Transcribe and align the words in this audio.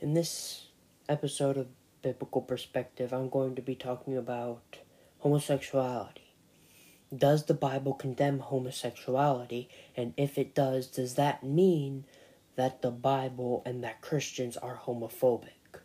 In 0.00 0.14
this 0.14 0.68
episode 1.10 1.58
of 1.58 1.68
Biblical 2.00 2.40
Perspective, 2.40 3.12
I'm 3.12 3.28
going 3.28 3.54
to 3.56 3.60
be 3.60 3.74
talking 3.74 4.16
about 4.16 4.78
homosexuality. 5.18 6.34
Does 7.14 7.44
the 7.44 7.52
Bible 7.52 7.92
condemn 7.92 8.38
homosexuality? 8.38 9.68
And 9.94 10.14
if 10.16 10.38
it 10.38 10.54
does, 10.54 10.86
does 10.86 11.16
that 11.16 11.44
mean 11.44 12.06
that 12.56 12.80
the 12.80 12.90
Bible 12.90 13.62
and 13.66 13.84
that 13.84 14.00
Christians 14.00 14.56
are 14.56 14.80
homophobic? 14.86 15.82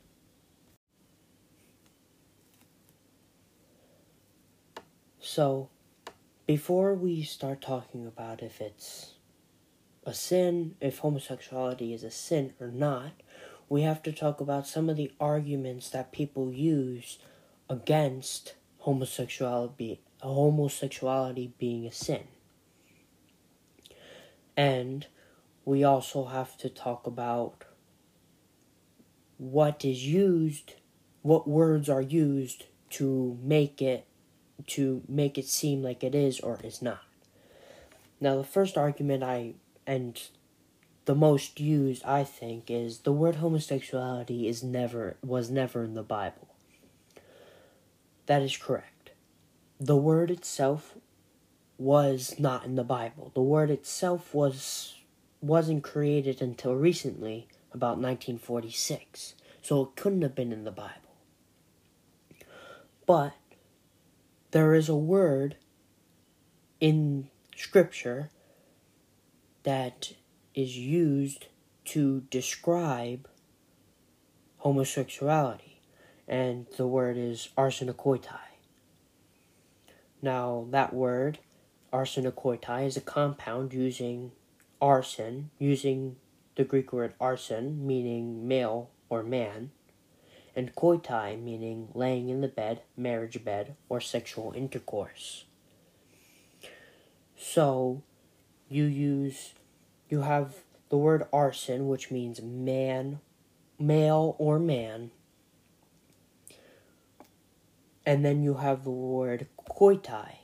So, 5.19 5.67
before 6.47 6.93
we 6.93 7.23
start 7.23 7.61
talking 7.61 8.07
about 8.07 8.41
if 8.41 8.61
it's 8.61 9.15
a 10.05 10.13
sin, 10.13 10.75
if 10.79 10.99
homosexuality 10.99 11.93
is 11.93 12.05
a 12.05 12.11
sin 12.11 12.53
or 12.61 12.71
not, 12.71 13.11
we 13.69 13.81
have 13.81 14.03
to 14.03 14.11
talk 14.11 14.39
about 14.39 14.67
some 14.67 14.89
of 14.89 14.97
the 14.97 15.11
arguments 15.19 15.89
that 15.89 16.11
people 16.11 16.51
use 16.51 17.17
against 17.69 18.55
homosexuality 18.79 19.99
homosexuality 20.21 21.51
being 21.57 21.85
a 21.85 21.91
sin. 21.91 22.23
And 24.57 25.05
we 25.65 25.83
also 25.83 26.25
have 26.25 26.57
to 26.57 26.69
talk 26.69 27.05
about 27.05 27.65
what 29.37 29.83
is 29.83 30.07
used, 30.07 30.75
what 31.21 31.47
words 31.47 31.89
are 31.89 32.01
used 32.01 32.65
to 32.91 33.37
make 33.41 33.81
it 33.81 34.05
to 34.67 35.03
make 35.07 35.37
it 35.37 35.45
seem 35.45 35.83
like 35.83 36.03
it 36.03 36.15
is 36.15 36.39
or 36.39 36.59
is 36.63 36.81
not. 36.81 37.01
Now 38.21 38.37
the 38.37 38.43
first 38.43 38.77
argument 38.77 39.23
I 39.23 39.55
and 39.85 40.19
the 41.05 41.15
most 41.15 41.59
used 41.59 42.03
I 42.03 42.23
think 42.23 42.69
is 42.69 42.99
the 42.99 43.11
word 43.11 43.35
homosexuality 43.35 44.47
is 44.47 44.63
never 44.63 45.17
was 45.23 45.49
never 45.49 45.83
in 45.83 45.93
the 45.93 46.03
Bible. 46.03 46.47
That 48.25 48.41
is 48.41 48.57
correct. 48.57 49.11
The 49.79 49.95
word 49.95 50.31
itself 50.31 50.95
was 51.77 52.35
not 52.39 52.65
in 52.65 52.75
the 52.75 52.83
Bible. 52.83 53.31
The 53.33 53.41
word 53.41 53.69
itself 53.69 54.33
was 54.33 54.95
wasn't 55.41 55.83
created 55.83 56.41
until 56.41 56.75
recently, 56.75 57.47
about 57.71 57.97
1946. 57.97 59.35
So 59.61 59.83
it 59.83 59.95
couldn't 59.95 60.21
have 60.23 60.35
been 60.35 60.51
in 60.51 60.63
the 60.63 60.71
Bible. 60.71 60.93
But 63.05 63.33
there 64.51 64.73
is 64.73 64.89
a 64.89 64.95
word 64.95 65.57
in 66.79 67.29
scripture 67.55 68.31
that 69.63 70.13
is 70.55 70.77
used 70.77 71.47
to 71.83 72.21
describe 72.31 73.27
homosexuality, 74.59 75.81
and 76.27 76.65
the 76.77 76.87
word 76.87 77.17
is 77.17 77.49
arsenokoitai. 77.57 78.39
Now, 80.21 80.65
that 80.71 80.93
word, 80.93 81.39
arsenokoitai, 81.93 82.87
is 82.87 82.97
a 82.97 83.01
compound 83.01 83.73
using 83.73 84.31
arsen, 84.81 85.49
using 85.59 86.15
the 86.55 86.63
Greek 86.63 86.91
word 86.91 87.13
arsen, 87.19 87.79
meaning 87.81 88.47
male 88.47 88.89
or 89.09 89.21
man, 89.21 89.71
and 90.55 90.73
koitai, 90.73 91.39
meaning 91.39 91.89
laying 91.93 92.29
in 92.29 92.41
the 92.41 92.47
bed, 92.47 92.81
marriage 92.95 93.43
bed, 93.43 93.75
or 93.89 93.99
sexual 93.99 94.53
intercourse. 94.55 95.43
So, 97.37 98.01
you 98.69 98.85
use 98.85 99.53
you 100.15 100.21
have 100.21 100.63
the 100.87 100.97
word 100.97 101.27
arsen, 101.33 101.87
which 101.87 102.09
means 102.09 102.41
man, 102.41 103.19
male 103.77 104.33
or 104.39 104.57
man. 104.57 105.11
And 108.05 108.23
then 108.23 108.41
you 108.41 108.53
have 108.53 108.85
the 108.85 108.91
word 108.91 109.47
koitai, 109.69 110.35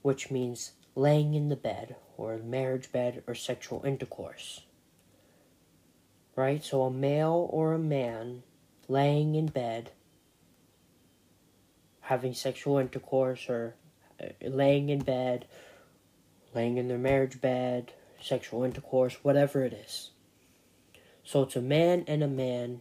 which 0.00 0.30
means 0.30 0.72
laying 0.94 1.34
in 1.34 1.50
the 1.50 1.56
bed, 1.56 1.96
or 2.16 2.38
marriage 2.38 2.90
bed, 2.92 3.22
or 3.26 3.34
sexual 3.34 3.84
intercourse. 3.84 4.62
Right? 6.34 6.64
So 6.64 6.84
a 6.84 6.90
male 6.90 7.46
or 7.52 7.74
a 7.74 7.78
man 7.78 8.42
laying 8.88 9.34
in 9.34 9.48
bed, 9.48 9.90
having 12.00 12.32
sexual 12.32 12.78
intercourse, 12.78 13.50
or 13.50 13.74
uh, 14.18 14.28
laying 14.40 14.88
in 14.88 15.00
bed, 15.00 15.46
laying 16.54 16.78
in 16.78 16.88
their 16.88 16.96
marriage 16.96 17.38
bed, 17.42 17.92
sexual 18.20 18.64
intercourse, 18.64 19.18
whatever 19.22 19.64
it 19.64 19.72
is. 19.72 20.10
So 21.24 21.42
it's 21.42 21.56
a 21.56 21.60
man 21.60 22.04
and 22.06 22.22
a 22.22 22.28
man 22.28 22.80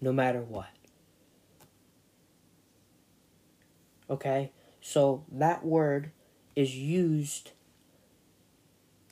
no 0.00 0.12
matter 0.12 0.40
what. 0.40 0.70
Okay? 4.10 4.52
So 4.80 5.24
that 5.30 5.64
word 5.64 6.10
is 6.56 6.74
used 6.74 7.52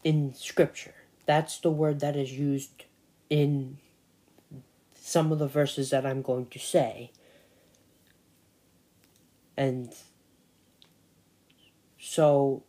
in 0.02 0.34
scripture. 0.34 0.94
That's 1.26 1.58
the 1.58 1.70
word 1.70 2.00
that 2.00 2.16
is 2.16 2.32
used 2.32 2.84
in 3.28 3.78
some 4.94 5.32
of 5.32 5.38
the 5.38 5.46
verses 5.46 5.90
that 5.90 6.04
I'm 6.04 6.22
going 6.22 6.46
to 6.46 6.58
say. 6.58 7.12
And 9.56 9.94
so 11.98 12.64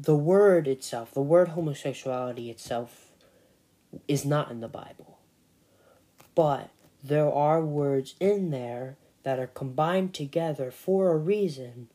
the 0.00 0.14
word 0.14 0.68
itself, 0.68 1.12
the 1.12 1.20
word 1.20 1.48
homosexuality 1.48 2.50
itself, 2.50 3.10
is 4.06 4.24
not 4.24 4.50
in 4.50 4.60
the 4.60 4.68
Bible. 4.68 5.18
But 6.34 6.70
there 7.02 7.32
are 7.32 7.64
words 7.64 8.14
in 8.20 8.50
there 8.50 8.96
that 9.24 9.40
are 9.40 9.48
combined 9.48 10.14
together 10.14 10.70
for 10.70 11.10
a 11.10 11.16
reason 11.16 11.88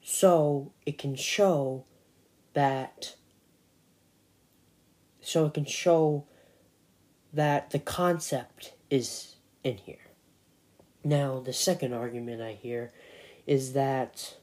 so 0.00 0.72
it 0.86 0.98
can 0.98 1.16
show 1.16 1.84
that 2.54 3.16
so 5.20 5.46
it 5.46 5.54
can 5.54 5.64
show 5.64 6.24
that 7.32 7.70
the 7.70 7.78
concept 7.78 8.74
is 8.90 9.36
in 9.62 9.78
here. 9.78 10.10
Now, 11.04 11.40
the 11.40 11.52
second 11.52 11.92
argument 11.92 12.42
I 12.42 12.52
hear 12.52 12.92
is 13.46 13.72
that 13.72 14.36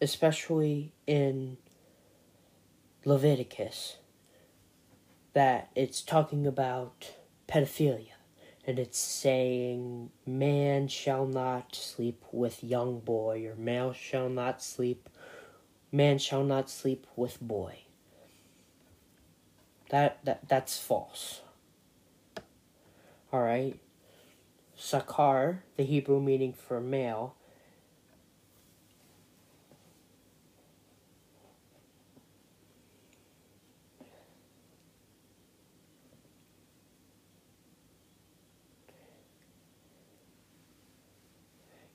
especially 0.00 0.92
in 1.06 1.56
Leviticus, 3.04 3.96
that 5.32 5.70
it's 5.74 6.02
talking 6.02 6.46
about 6.46 7.12
pedophilia. 7.48 8.12
And 8.66 8.78
it's 8.78 8.98
saying, 8.98 10.10
man 10.26 10.88
shall 10.88 11.24
not 11.24 11.74
sleep 11.74 12.22
with 12.32 12.62
young 12.62 13.00
boy, 13.00 13.46
or 13.46 13.54
male 13.54 13.94
shall 13.94 14.28
not 14.28 14.62
sleep, 14.62 15.08
man 15.90 16.18
shall 16.18 16.44
not 16.44 16.68
sleep 16.68 17.06
with 17.16 17.40
boy. 17.40 17.78
That, 19.88 20.18
that 20.24 20.48
that's 20.48 20.78
false. 20.78 21.40
Alright? 23.32 23.78
Sakar, 24.78 25.60
the 25.76 25.84
Hebrew 25.84 26.20
meaning 26.20 26.52
for 26.52 26.78
male, 26.78 27.36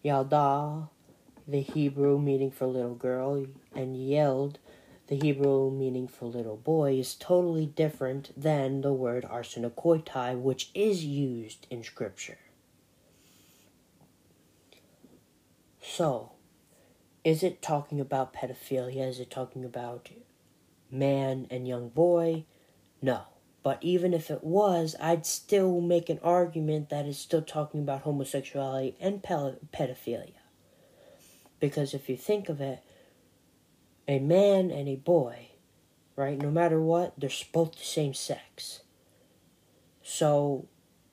Yalda, 0.03 0.89
the 1.47 1.61
Hebrew 1.61 2.19
meaning 2.19 2.51
for 2.51 2.65
little 2.67 2.95
girl, 2.95 3.45
and 3.75 3.95
Yeld, 3.95 4.55
the 5.07 5.15
Hebrew 5.15 5.71
meaning 5.71 6.07
for 6.07 6.25
little 6.25 6.57
boy, 6.57 6.99
is 6.99 7.15
totally 7.15 7.65
different 7.65 8.31
than 8.35 8.81
the 8.81 8.93
word 8.93 9.23
arsenokoitai, 9.23 10.39
which 10.39 10.71
is 10.73 11.05
used 11.05 11.67
in 11.69 11.83
Scripture. 11.83 12.39
So, 15.81 16.31
is 17.23 17.43
it 17.43 17.61
talking 17.61 17.99
about 17.99 18.33
pedophilia? 18.33 19.07
Is 19.07 19.19
it 19.19 19.29
talking 19.29 19.63
about 19.63 20.09
man 20.89 21.47
and 21.49 21.67
young 21.67 21.89
boy? 21.89 22.45
No. 23.01 23.32
But 23.63 23.79
even 23.81 24.13
if 24.13 24.29
it 24.29 24.43
was, 24.43 24.95
I'd 24.99 25.25
still 25.25 25.79
make 25.79 26.09
an 26.09 26.19
argument 26.21 26.89
that 26.89 27.05
it's 27.05 27.17
still 27.17 27.41
talking 27.41 27.79
about 27.79 28.01
homosexuality 28.01 28.95
and 28.99 29.23
pedophilia. 29.23 30.33
Because 31.61 31.93
if 31.93 32.09
you 32.09 32.17
think 32.17 32.49
of 32.49 32.59
it, 32.59 32.79
a 34.05 34.19
man 34.19 34.69
and 34.69 34.89
a 34.89 34.97
boy, 34.97 35.51
right, 36.17 36.37
no 36.37 36.51
matter 36.51 36.81
what, 36.81 37.13
they're 37.17 37.29
both 37.53 37.77
the 37.77 37.85
same 37.85 38.13
sex. 38.13 38.81
So, 40.01 40.67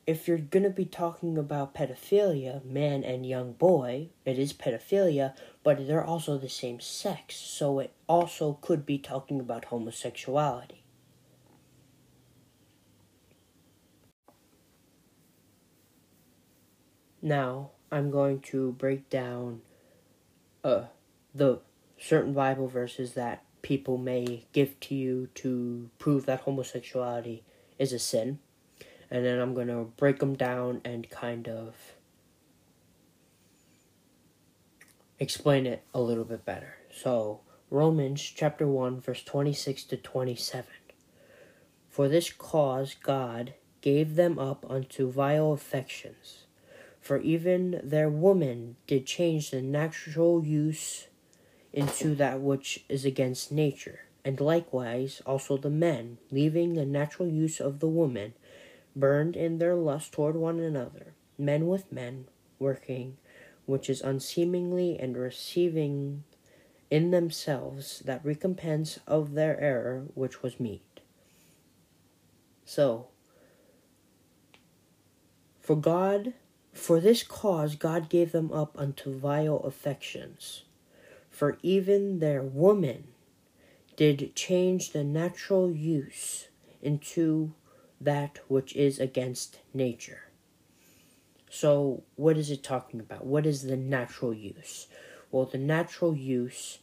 if 0.05 0.27
you're 0.27 0.39
going 0.39 0.65
to 0.65 0.71
be 0.71 0.87
talking 0.87 1.39
about 1.39 1.75
pedophilia, 1.75 2.65
man 2.65 3.05
and 3.05 3.25
young 3.25 3.53
boy, 3.53 4.09
it 4.25 4.41
is 4.41 4.53
pedophilia, 4.53 5.35
but 5.63 5.87
they're 5.87 6.05
also 6.05 6.37
the 6.37 6.49
same 6.49 6.81
sex. 6.81 7.37
So, 7.37 7.79
it 7.79 7.93
also 8.09 8.59
could 8.61 8.85
be 8.85 8.99
talking 8.99 9.39
about 9.39 9.67
homosexuality. 9.67 10.80
Now, 17.23 17.71
I'm 17.93 18.11
going 18.11 18.41
to 18.41 18.73
break 18.73 19.11
down 19.11 19.61
uh, 20.65 20.85
the 21.35 21.61
certain 21.99 22.33
Bible 22.33 22.67
verses 22.67 23.13
that 23.15 23.45
people 23.63 23.99
may 23.99 24.47
give 24.53 24.79
to 24.81 24.95
you 24.95 25.29
to 25.35 25.91
prove 25.99 26.27
that 26.27 26.41
homosexuality 26.41 27.45
is 27.79 27.93
a 27.93 27.99
sin. 27.99 28.39
And 29.11 29.25
then 29.25 29.39
I'm 29.39 29.55
going 29.55 29.69
to 29.69 29.91
break 29.97 30.21
them 30.21 30.35
down 30.35 30.81
and 30.85 31.11
kind 31.11 31.49
of 31.49 31.75
explain 35.19 35.67
it 35.67 35.85
a 35.93 36.01
little 36.01 36.25
bit 36.25 36.45
better. 36.45 36.77
So, 36.93 37.41
Romans 37.69 38.23
chapter 38.23 38.67
1, 38.67 39.01
verse 39.01 39.23
26 39.23 39.85
to 39.85 39.97
27. 39.97 40.67
For 41.89 42.09
this 42.09 42.33
cause 42.33 42.95
God 42.95 43.55
gave 43.81 44.15
them 44.15 44.39
up 44.39 44.65
unto 44.69 45.11
vile 45.11 45.53
affections. 45.53 46.45
For 47.01 47.19
even 47.21 47.81
their 47.83 48.11
woman 48.11 48.77
did 48.87 49.07
change 49.07 49.51
the 49.51 49.63
natural 49.63 50.45
use 50.45 51.09
into 51.73 52.15
that 52.17 52.41
which 52.41 52.85
is 52.89 53.05
against 53.05 53.51
nature. 53.51 54.01
And 54.25 54.39
likewise 54.41 55.23
also 55.25 55.57
the 55.57 55.71
men, 55.71 56.19
leaving 56.31 56.75
the 56.75 56.85
natural 56.85 57.29
use 57.29 57.59
of 57.59 57.81
the 57.81 57.89
woman, 57.89 58.35
burned 58.95 59.35
in 59.35 59.59
their 59.59 59.75
lust 59.75 60.13
toward 60.13 60.37
one 60.37 60.61
another, 60.61 61.15
men 61.39 61.67
with 61.67 61.91
men, 61.91 62.27
working 62.59 63.17
which 63.67 63.89
is 63.89 64.03
unseemly, 64.03 64.99
and 64.99 65.17
receiving 65.17 66.25
in 66.91 67.13
themselves 67.13 68.01
that 68.01 68.25
recompense 68.25 68.99
of 69.07 69.35
their 69.35 69.59
error 69.61 70.07
which 70.15 70.43
was 70.43 70.59
meet. 70.59 71.01
So, 72.65 73.09
for 75.61 75.77
God, 75.77 76.35
for 76.81 77.01
this 77.01 77.23
cause 77.23 77.75
God 77.77 78.09
gave 78.09 78.33
them 78.33 78.51
up 78.53 78.75
unto 78.79 79.15
vile 79.15 79.59
affections 79.59 80.65
for 81.31 81.59
even 81.63 82.19
their 82.19 82.43
woman 82.43 83.09
did 83.97 84.35
change 84.35 84.93
the 84.93 85.05
natural 85.05 85.71
use 85.71 86.49
into 86.83 87.55
that 88.01 88.41
which 88.49 88.75
is 88.75 88.99
against 88.99 89.61
nature. 89.73 90.25
So, 91.49 92.03
what 92.17 92.37
is 92.37 92.51
it 92.51 92.63
talking 92.63 93.01
about? 93.01 93.27
What 93.27 93.47
is 93.47 93.63
the 93.63 93.77
natural 93.77 94.33
use? 94.33 94.87
Well, 95.31 95.45
the 95.45 95.59
natural 95.59 96.17
use 96.17 96.79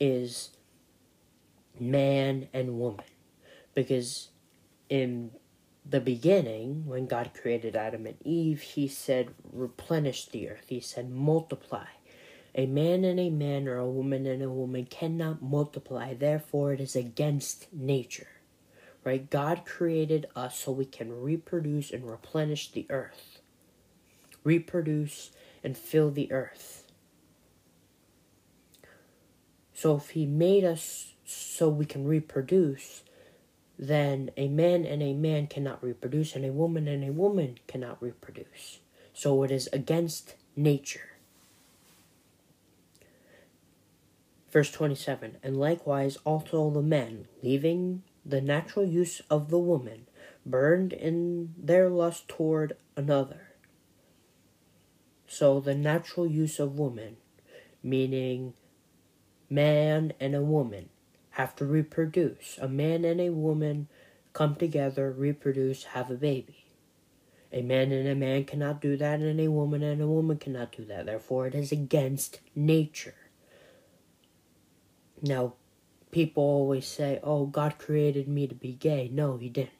is 0.00 0.50
man 1.78 2.48
and 2.52 2.78
woman. 2.78 3.04
Because 3.74 4.28
in 4.88 5.32
the 5.84 6.00
beginning, 6.00 6.86
when 6.86 7.06
God 7.06 7.32
created 7.34 7.74
Adam 7.74 8.06
and 8.06 8.16
Eve, 8.24 8.60
He 8.60 8.88
said, 8.88 9.34
replenish 9.52 10.26
the 10.26 10.48
earth. 10.48 10.66
He 10.68 10.80
said, 10.80 11.10
multiply. 11.10 11.86
A 12.54 12.66
man 12.66 13.04
and 13.04 13.18
a 13.18 13.30
man 13.30 13.66
or 13.66 13.78
a 13.78 13.88
woman 13.88 14.26
and 14.26 14.42
a 14.42 14.50
woman 14.50 14.84
cannot 14.84 15.42
multiply, 15.42 16.14
therefore, 16.14 16.72
it 16.72 16.80
is 16.80 16.94
against 16.94 17.72
nature. 17.72 18.28
Right? 19.04 19.28
God 19.28 19.64
created 19.64 20.26
us 20.36 20.58
so 20.58 20.70
we 20.70 20.84
can 20.84 21.20
reproduce 21.20 21.90
and 21.90 22.08
replenish 22.08 22.70
the 22.70 22.86
earth, 22.88 23.40
reproduce 24.44 25.32
and 25.64 25.76
fill 25.76 26.10
the 26.10 26.30
earth. 26.30 26.92
So, 29.74 29.96
if 29.96 30.10
He 30.10 30.26
made 30.26 30.62
us 30.62 31.14
so 31.24 31.68
we 31.68 31.86
can 31.86 32.06
reproduce, 32.06 33.02
then 33.82 34.30
a 34.36 34.46
man 34.46 34.86
and 34.86 35.02
a 35.02 35.12
man 35.12 35.48
cannot 35.48 35.82
reproduce, 35.82 36.36
and 36.36 36.44
a 36.44 36.52
woman 36.52 36.86
and 36.86 37.02
a 37.02 37.12
woman 37.12 37.58
cannot 37.66 38.00
reproduce. 38.00 38.78
So, 39.12 39.42
it 39.42 39.50
is 39.50 39.68
against 39.72 40.36
nature. 40.54 41.16
Verse 44.52 44.70
27 44.70 45.38
And 45.42 45.58
likewise 45.58 46.16
also 46.24 46.70
the 46.70 46.82
men, 46.82 47.26
leaving 47.42 48.02
the 48.24 48.40
natural 48.40 48.86
use 48.86 49.20
of 49.28 49.50
the 49.50 49.58
woman, 49.58 50.06
burned 50.46 50.92
in 50.92 51.54
their 51.56 51.88
lust 51.88 52.28
toward 52.28 52.76
another. 52.96 53.48
So 55.26 55.58
the 55.58 55.74
natural 55.74 56.26
use 56.26 56.60
of 56.60 56.78
woman, 56.78 57.16
meaning 57.82 58.52
man 59.48 60.12
and 60.20 60.34
a 60.34 60.42
woman, 60.42 60.90
have 61.32 61.56
to 61.56 61.64
reproduce. 61.64 62.58
A 62.60 62.68
man 62.68 63.04
and 63.04 63.20
a 63.20 63.30
woman 63.30 63.88
come 64.32 64.54
together, 64.54 65.10
reproduce, 65.10 65.84
have 65.84 66.10
a 66.10 66.14
baby. 66.14 66.64
A 67.52 67.62
man 67.62 67.92
and 67.92 68.08
a 68.08 68.14
man 68.14 68.44
cannot 68.44 68.80
do 68.80 68.96
that, 68.96 69.20
and 69.20 69.40
a 69.40 69.48
woman 69.48 69.82
and 69.82 70.00
a 70.00 70.06
woman 70.06 70.38
cannot 70.38 70.72
do 70.72 70.84
that. 70.86 71.06
Therefore, 71.06 71.46
it 71.46 71.54
is 71.54 71.70
against 71.70 72.40
nature. 72.54 73.14
Now, 75.20 75.54
people 76.10 76.42
always 76.42 76.86
say, 76.86 77.20
oh, 77.22 77.46
God 77.46 77.78
created 77.78 78.26
me 78.26 78.46
to 78.46 78.54
be 78.54 78.72
gay. 78.72 79.10
No, 79.12 79.36
He 79.36 79.48
didn't. 79.48 79.70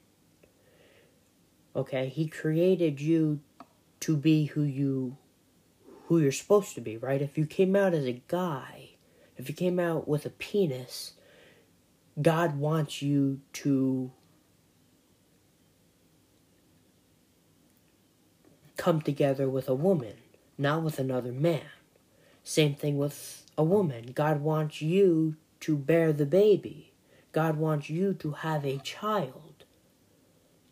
Okay, 1.74 2.08
He 2.08 2.28
created 2.28 3.00
you 3.00 3.40
to 4.00 4.16
be 4.16 4.46
who 4.46 4.62
you 4.62 5.16
who 6.06 6.18
you're 6.18 6.32
supposed 6.32 6.74
to 6.74 6.80
be, 6.80 6.98
right? 6.98 7.22
If 7.22 7.38
you 7.38 7.46
came 7.46 7.74
out 7.74 7.94
as 7.94 8.04
a 8.04 8.20
guy, 8.28 8.90
if 9.38 9.48
you 9.48 9.54
came 9.54 9.78
out 9.78 10.06
with 10.06 10.26
a 10.26 10.30
penis, 10.30 11.14
God 12.20 12.58
wants 12.58 13.00
you 13.00 13.40
to 13.54 14.10
come 18.76 19.00
together 19.00 19.48
with 19.48 19.68
a 19.68 19.74
woman, 19.74 20.16
not 20.58 20.82
with 20.82 20.98
another 20.98 21.32
man. 21.32 21.62
Same 22.44 22.74
thing 22.74 22.98
with 22.98 23.46
a 23.56 23.64
woman. 23.64 24.12
God 24.14 24.40
wants 24.40 24.82
you 24.82 25.36
to 25.60 25.76
bear 25.76 26.12
the 26.12 26.26
baby. 26.26 26.92
God 27.30 27.56
wants 27.56 27.88
you 27.88 28.12
to 28.14 28.32
have 28.32 28.64
a 28.64 28.78
child 28.78 29.64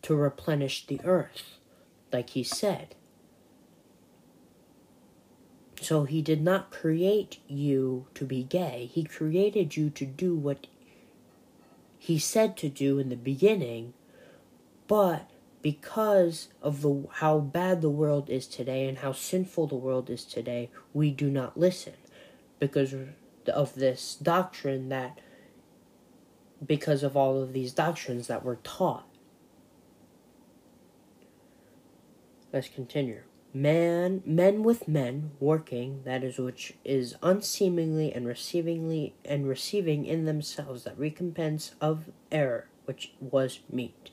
to 0.03 0.15
replenish 0.15 0.85
the 0.85 0.99
earth, 1.03 1.57
like 2.11 2.31
he 2.31 2.43
said. 2.43 2.95
So 5.79 6.03
he 6.03 6.21
did 6.21 6.43
not 6.43 6.69
create 6.69 7.39
you 7.47 8.05
to 8.13 8.25
be 8.25 8.43
gay. 8.43 8.89
He 8.93 9.03
created 9.03 9.75
you 9.75 9.89
to 9.91 10.05
do 10.05 10.35
what 10.35 10.67
he 12.01 12.17
said 12.17 12.57
to 12.57 12.67
do 12.67 12.97
in 12.97 13.09
the 13.09 13.15
beginning, 13.15 13.93
but 14.87 15.29
because 15.61 16.47
of 16.59 16.81
the 16.81 17.05
how 17.17 17.37
bad 17.37 17.83
the 17.83 17.91
world 17.91 18.27
is 18.27 18.47
today 18.47 18.87
and 18.87 18.97
how 18.97 19.11
sinful 19.11 19.67
the 19.67 19.75
world 19.75 20.09
is 20.09 20.25
today, 20.25 20.71
we 20.95 21.11
do 21.11 21.29
not 21.29 21.59
listen 21.59 21.93
because 22.57 22.95
of 23.53 23.75
this 23.75 24.15
doctrine 24.15 24.89
that 24.89 25.19
because 26.65 27.03
of 27.03 27.15
all 27.15 27.39
of 27.39 27.53
these 27.53 27.71
doctrines 27.71 28.25
that 28.25 28.43
were 28.43 28.57
taught. 28.63 29.07
Let's 32.51 32.67
continue. 32.67 33.21
Man, 33.53 34.23
men 34.25 34.63
with 34.63 34.87
men 34.87 35.31
working, 35.39 36.03
that 36.05 36.23
is 36.23 36.37
which 36.37 36.75
is 36.85 37.15
unseemingly 37.21 38.13
and 38.13 38.25
receivingly 38.25 39.13
and 39.25 39.47
receiving 39.47 40.05
in 40.05 40.25
themselves 40.25 40.83
that 40.85 40.97
recompense 40.97 41.75
of 41.81 42.09
error 42.31 42.67
which 42.85 43.13
was 43.19 43.59
meet. 43.69 44.11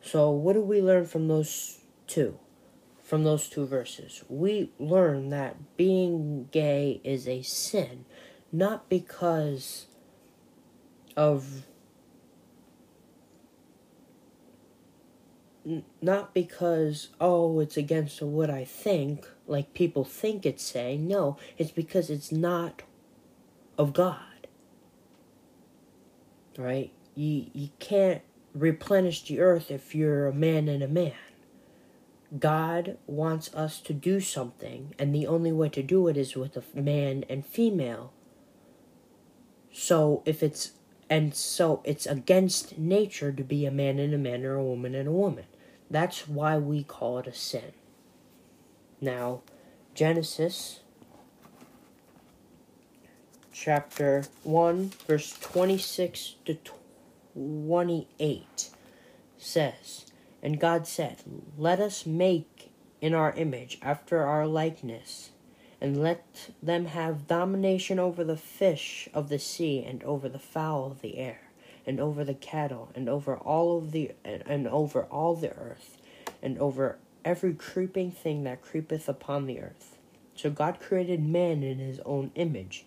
So, 0.00 0.30
what 0.30 0.52
do 0.54 0.60
we 0.60 0.80
learn 0.80 1.06
from 1.06 1.28
those 1.28 1.78
two? 2.06 2.38
from 3.12 3.24
those 3.24 3.46
two 3.46 3.66
verses. 3.66 4.24
We 4.26 4.70
learn 4.78 5.28
that 5.28 5.76
being 5.76 6.48
gay 6.50 7.02
is 7.04 7.28
a 7.28 7.42
sin, 7.42 8.06
not 8.50 8.88
because 8.88 9.84
of 11.14 11.66
not 16.00 16.34
because 16.34 17.08
oh 17.20 17.60
it's 17.60 17.76
against 17.76 18.20
what 18.20 18.50
I 18.50 18.64
think 18.64 19.26
like 19.46 19.74
people 19.74 20.04
think 20.04 20.44
it's 20.44 20.64
saying 20.64 21.06
no 21.06 21.36
it's 21.56 21.70
because 21.70 22.10
it's 22.10 22.32
not 22.32 22.82
of 23.78 23.92
God 23.92 24.48
right 26.58 26.92
you 27.14 27.46
you 27.52 27.68
can't 27.78 28.22
replenish 28.54 29.24
the 29.24 29.40
earth 29.40 29.70
if 29.70 29.94
you're 29.94 30.26
a 30.26 30.34
man 30.34 30.68
and 30.68 30.82
a 30.82 30.88
man 30.88 31.14
God 32.38 32.96
wants 33.06 33.52
us 33.54 33.80
to 33.80 33.92
do 33.92 34.20
something, 34.20 34.94
and 34.98 35.14
the 35.14 35.26
only 35.26 35.52
way 35.52 35.68
to 35.70 35.82
do 35.82 36.08
it 36.08 36.16
is 36.16 36.34
with 36.34 36.56
a 36.56 36.62
man 36.74 37.24
and 37.28 37.44
female. 37.44 38.12
So 39.70 40.22
if 40.24 40.42
it's 40.42 40.72
and 41.10 41.34
so 41.34 41.82
it's 41.84 42.06
against 42.06 42.78
nature 42.78 43.32
to 43.32 43.44
be 43.44 43.66
a 43.66 43.70
man 43.70 43.98
and 43.98 44.14
a 44.14 44.18
man 44.18 44.44
or 44.44 44.54
a 44.54 44.64
woman 44.64 44.94
and 44.94 45.08
a 45.08 45.12
woman. 45.12 45.44
That's 45.92 46.26
why 46.26 46.56
we 46.56 46.84
call 46.84 47.18
it 47.18 47.26
a 47.26 47.34
sin. 47.34 47.72
Now, 48.98 49.42
Genesis 49.94 50.80
chapter 53.52 54.24
1 54.42 54.92
verse 55.06 55.38
26 55.38 56.36
to 56.46 56.56
28 57.34 58.70
says 59.36 60.06
And 60.42 60.58
God 60.58 60.86
said, 60.86 61.18
Let 61.58 61.78
us 61.78 62.06
make 62.06 62.72
in 63.02 63.12
our 63.12 63.34
image, 63.34 63.78
after 63.82 64.22
our 64.22 64.46
likeness, 64.46 65.32
and 65.78 66.00
let 66.00 66.50
them 66.62 66.86
have 66.86 67.26
domination 67.26 67.98
over 67.98 68.24
the 68.24 68.36
fish 68.38 69.10
of 69.12 69.28
the 69.28 69.38
sea, 69.38 69.84
and 69.84 70.02
over 70.04 70.28
the 70.28 70.38
fowl 70.38 70.86
of 70.86 71.02
the 71.02 71.18
air, 71.18 71.50
and 71.86 72.00
over 72.00 72.24
the 72.24 72.34
cattle, 72.34 72.90
and 72.94 73.08
over 73.08 73.36
all 73.36 73.78
of 73.78 73.92
the 73.92 74.12
and, 74.24 74.42
and 74.46 74.68
over 74.68 75.04
all 75.04 75.34
the 75.34 75.50
earth, 75.50 75.98
and 76.42 76.58
over 76.58 76.98
every 77.24 77.54
creeping 77.54 78.10
thing 78.10 78.44
that 78.44 78.62
creepeth 78.62 79.08
upon 79.08 79.46
the 79.46 79.60
earth. 79.60 79.96
So 80.34 80.50
God 80.50 80.80
created 80.80 81.22
man 81.24 81.62
in 81.62 81.78
his 81.78 82.00
own 82.00 82.30
image. 82.34 82.84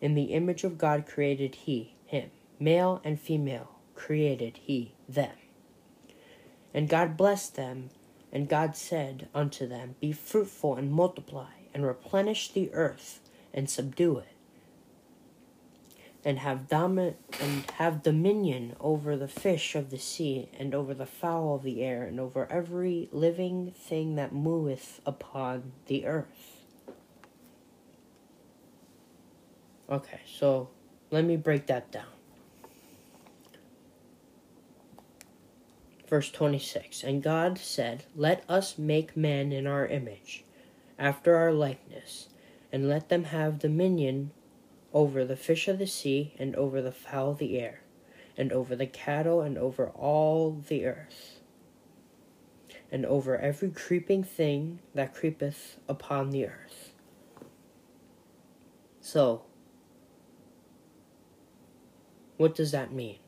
In 0.00 0.14
the 0.14 0.34
image 0.34 0.64
of 0.64 0.78
God 0.78 1.06
created 1.06 1.54
he 1.54 1.94
him. 2.06 2.30
Male 2.58 3.00
and 3.04 3.20
female 3.20 3.76
created 3.94 4.58
he 4.62 4.94
them. 5.08 5.32
And 6.74 6.88
God 6.88 7.16
blessed 7.16 7.56
them, 7.56 7.90
and 8.32 8.48
God 8.48 8.76
said 8.76 9.28
unto 9.34 9.66
them, 9.66 9.96
Be 10.00 10.12
fruitful 10.12 10.74
and 10.74 10.92
multiply, 10.92 11.52
and 11.72 11.86
replenish 11.86 12.50
the 12.50 12.70
earth, 12.74 13.20
and 13.54 13.70
subdue 13.70 14.18
it, 14.18 14.35
and 16.26 16.40
have 16.40 16.66
and 16.72 17.70
have 17.76 18.02
dominion 18.02 18.74
over 18.80 19.16
the 19.16 19.28
fish 19.28 19.76
of 19.76 19.90
the 19.90 19.98
sea, 19.98 20.48
and 20.58 20.74
over 20.74 20.92
the 20.92 21.06
fowl 21.06 21.54
of 21.54 21.62
the 21.62 21.84
air, 21.84 22.02
and 22.02 22.18
over 22.18 22.50
every 22.50 23.08
living 23.12 23.70
thing 23.70 24.16
that 24.16 24.34
moveth 24.34 25.00
upon 25.06 25.70
the 25.86 26.04
earth. 26.04 26.64
Okay, 29.88 30.20
so 30.26 30.68
let 31.12 31.24
me 31.24 31.36
break 31.36 31.68
that 31.68 31.92
down. 31.92 32.06
Verse 36.08 36.32
26 36.32 37.04
And 37.04 37.22
God 37.22 37.56
said, 37.56 38.02
Let 38.16 38.42
us 38.48 38.76
make 38.76 39.16
man 39.16 39.52
in 39.52 39.68
our 39.68 39.86
image, 39.86 40.44
after 40.98 41.36
our 41.36 41.52
likeness, 41.52 42.30
and 42.72 42.88
let 42.88 43.10
them 43.10 43.24
have 43.24 43.60
dominion 43.60 44.32
over 44.92 45.24
the 45.24 45.36
fish 45.36 45.68
of 45.68 45.78
the 45.78 45.86
sea, 45.86 46.34
and 46.38 46.54
over 46.56 46.80
the 46.80 46.92
fowl 46.92 47.32
of 47.32 47.38
the 47.38 47.58
air, 47.58 47.80
and 48.36 48.52
over 48.52 48.74
the 48.76 48.86
cattle, 48.86 49.40
and 49.40 49.58
over 49.58 49.88
all 49.88 50.62
the 50.68 50.86
earth, 50.86 51.40
and 52.90 53.04
over 53.04 53.36
every 53.36 53.70
creeping 53.70 54.22
thing 54.22 54.78
that 54.94 55.14
creepeth 55.14 55.78
upon 55.88 56.30
the 56.30 56.46
earth. 56.46 56.92
So, 59.00 59.42
what 62.36 62.54
does 62.54 62.72
that 62.72 62.92
mean? 62.92 63.18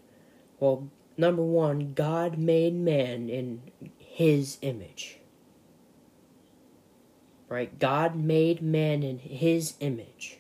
Well, 0.59 0.89
number 1.17 1.43
one, 1.43 1.93
God 1.95 2.39
made 2.39 2.75
man 2.75 3.29
in 3.29 3.63
his 3.99 4.59
image. 4.63 5.19
Right? 7.49 7.79
God 7.79 8.17
made 8.17 8.61
man 8.61 9.03
in 9.03 9.19
his 9.19 9.75
image. 9.81 10.38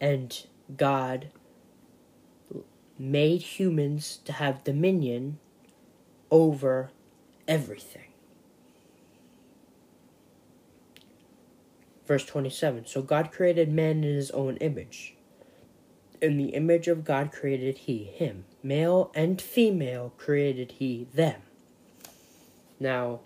And 0.00 0.46
God 0.76 1.28
made 2.98 3.42
humans 3.42 4.18
to 4.24 4.32
have 4.32 4.64
dominion 4.64 5.38
over 6.30 6.90
everything. 7.46 8.02
Verse 12.06 12.24
27 12.24 12.86
So 12.86 13.02
God 13.02 13.32
created 13.32 13.72
man 13.72 14.04
in 14.04 14.14
his 14.14 14.30
own 14.30 14.56
image. 14.58 15.14
In 16.22 16.38
the 16.38 16.50
image 16.50 16.88
of 16.88 17.04
God 17.04 17.32
created 17.32 17.78
he 17.78 18.04
him. 18.04 18.44
Male 18.62 19.10
and 19.14 19.40
female 19.40 20.12
created 20.16 20.72
he 20.72 21.08
them. 21.12 21.42
Now, 22.80 23.20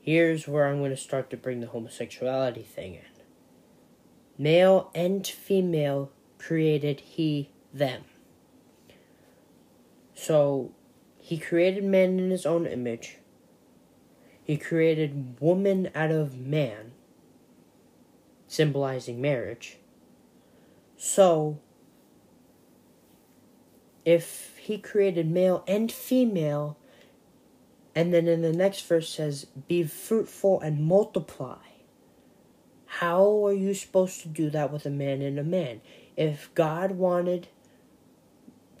here's 0.00 0.46
where 0.46 0.66
I'm 0.66 0.78
going 0.78 0.90
to 0.90 0.96
start 0.96 1.30
to 1.30 1.36
bring 1.36 1.60
the 1.60 1.68
homosexuality 1.68 2.62
thing 2.62 2.94
in. 2.94 3.13
Male 4.36 4.90
and 4.94 5.26
female 5.26 6.10
created 6.38 7.00
he 7.00 7.50
them. 7.72 8.02
So, 10.14 10.72
he 11.18 11.38
created 11.38 11.84
man 11.84 12.18
in 12.18 12.30
his 12.30 12.46
own 12.46 12.66
image. 12.66 13.18
He 14.42 14.56
created 14.56 15.40
woman 15.40 15.90
out 15.94 16.10
of 16.10 16.38
man, 16.38 16.92
symbolizing 18.46 19.20
marriage. 19.20 19.78
So, 20.96 21.58
if 24.04 24.56
he 24.58 24.78
created 24.78 25.30
male 25.30 25.64
and 25.66 25.90
female, 25.90 26.76
and 27.94 28.12
then 28.12 28.28
in 28.28 28.42
the 28.42 28.52
next 28.52 28.86
verse 28.86 29.08
says, 29.08 29.46
Be 29.68 29.84
fruitful 29.84 30.60
and 30.60 30.84
multiply, 30.84 31.58
how 33.00 33.44
are 33.44 33.52
you 33.52 33.74
supposed 33.74 34.20
to 34.20 34.28
do 34.28 34.50
that 34.50 34.72
with 34.72 34.86
a 34.86 34.90
man 34.90 35.20
and 35.20 35.36
a 35.36 35.42
man? 35.42 35.80
If 36.16 36.54
God 36.54 36.92
wanted 36.92 37.48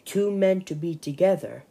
two 0.04 0.30
men 0.30 0.60
to 0.62 0.74
be 0.76 0.94
together 0.94 1.64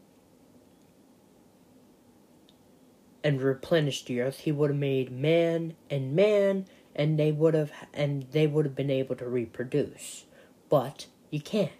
and 3.23 3.41
replenish 3.41 4.03
the 4.03 4.19
earth, 4.19 4.39
he 4.39 4.51
would 4.51 4.71
have 4.71 4.79
made 4.79 5.09
man 5.09 5.75
and 5.89 6.13
man 6.17 6.65
and 6.93 7.17
they 7.17 7.31
would 7.31 7.53
have 7.53 7.71
and 7.93 8.23
they 8.31 8.45
would 8.45 8.65
have 8.65 8.75
been 8.75 8.91
able 8.91 9.15
to 9.15 9.25
reproduce. 9.25 10.25
But 10.67 11.07
you 11.29 11.39
can't. 11.39 11.71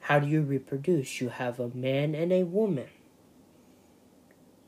How 0.00 0.18
do 0.18 0.26
you 0.26 0.40
reproduce? 0.40 1.20
You 1.20 1.28
have 1.28 1.60
a 1.60 1.68
man 1.68 2.14
and 2.14 2.32
a 2.32 2.44
woman. 2.44 2.88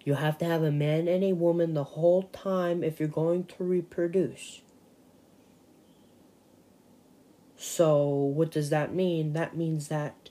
You 0.04 0.14
have 0.14 0.36
to 0.38 0.44
have 0.44 0.62
a 0.62 0.70
man 0.70 1.08
and 1.08 1.24
a 1.24 1.32
woman 1.32 1.72
the 1.72 1.84
whole 1.84 2.24
time 2.24 2.84
if 2.84 3.00
you're 3.00 3.08
going 3.08 3.44
to 3.46 3.64
reproduce. 3.64 4.60
So, 7.66 8.06
what 8.06 8.50
does 8.50 8.68
that 8.68 8.94
mean? 8.94 9.32
That 9.32 9.56
means 9.56 9.88
that 9.88 10.28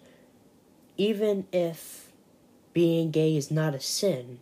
even 0.98 1.48
if 1.52 2.12
being 2.74 3.10
gay 3.10 3.36
is 3.36 3.50
not 3.50 3.74
a 3.74 3.80
sin, 3.80 4.38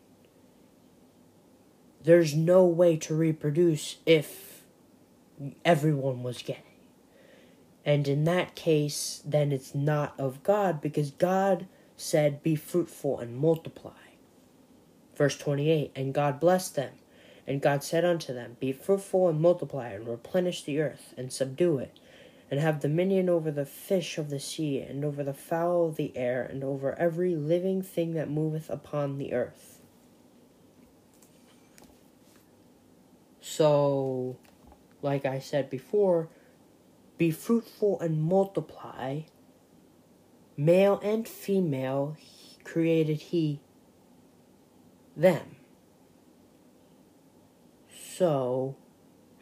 there's 2.03 2.35
no 2.35 2.65
way 2.65 2.97
to 2.97 3.15
reproduce 3.15 3.95
if 4.05 4.63
everyone 5.63 6.21
was 6.21 6.41
gay. 6.41 6.63
And 7.85 8.09
in 8.09 8.25
that 8.25 8.55
case, 8.55 9.21
then 9.25 9.53
it's 9.53 9.73
not 9.73 10.13
of 10.19 10.43
God 10.43 10.81
because 10.81 11.11
God 11.11 11.67
said, 11.95 12.43
Be 12.43 12.55
fruitful 12.55 13.19
and 13.19 13.37
multiply. 13.37 13.91
Verse 15.15 15.37
28 15.37 15.91
And 15.95 16.13
God 16.13 16.41
blessed 16.41 16.75
them. 16.75 16.93
And 17.47 17.61
God 17.61 17.83
said 17.83 18.03
unto 18.03 18.33
them, 18.33 18.57
Be 18.59 18.73
fruitful 18.73 19.29
and 19.29 19.39
multiply, 19.39 19.89
and 19.89 20.07
replenish 20.07 20.63
the 20.63 20.79
earth, 20.79 21.13
and 21.17 21.31
subdue 21.31 21.79
it, 21.79 21.97
and 22.51 22.59
have 22.59 22.81
dominion 22.81 23.29
over 23.29 23.49
the 23.49 23.65
fish 23.65 24.17
of 24.17 24.29
the 24.29 24.39
sea, 24.39 24.81
and 24.81 25.05
over 25.05 25.23
the 25.23 25.33
fowl 25.33 25.87
of 25.87 25.95
the 25.95 26.15
air, 26.17 26.43
and 26.43 26.63
over 26.63 26.93
every 26.99 27.33
living 27.33 27.81
thing 27.81 28.13
that 28.13 28.29
moveth 28.29 28.69
upon 28.69 29.17
the 29.17 29.33
earth. 29.33 29.81
So, 33.39 34.37
like 35.01 35.25
I 35.25 35.39
said 35.39 35.69
before, 35.69 36.27
be 37.17 37.31
fruitful 37.31 37.99
and 38.01 38.21
multiply. 38.21 39.21
Male 40.57 40.99
and 41.01 41.27
female 41.27 42.17
created 42.63 43.21
he 43.21 43.61
them. 45.15 45.55
So, 48.03 48.75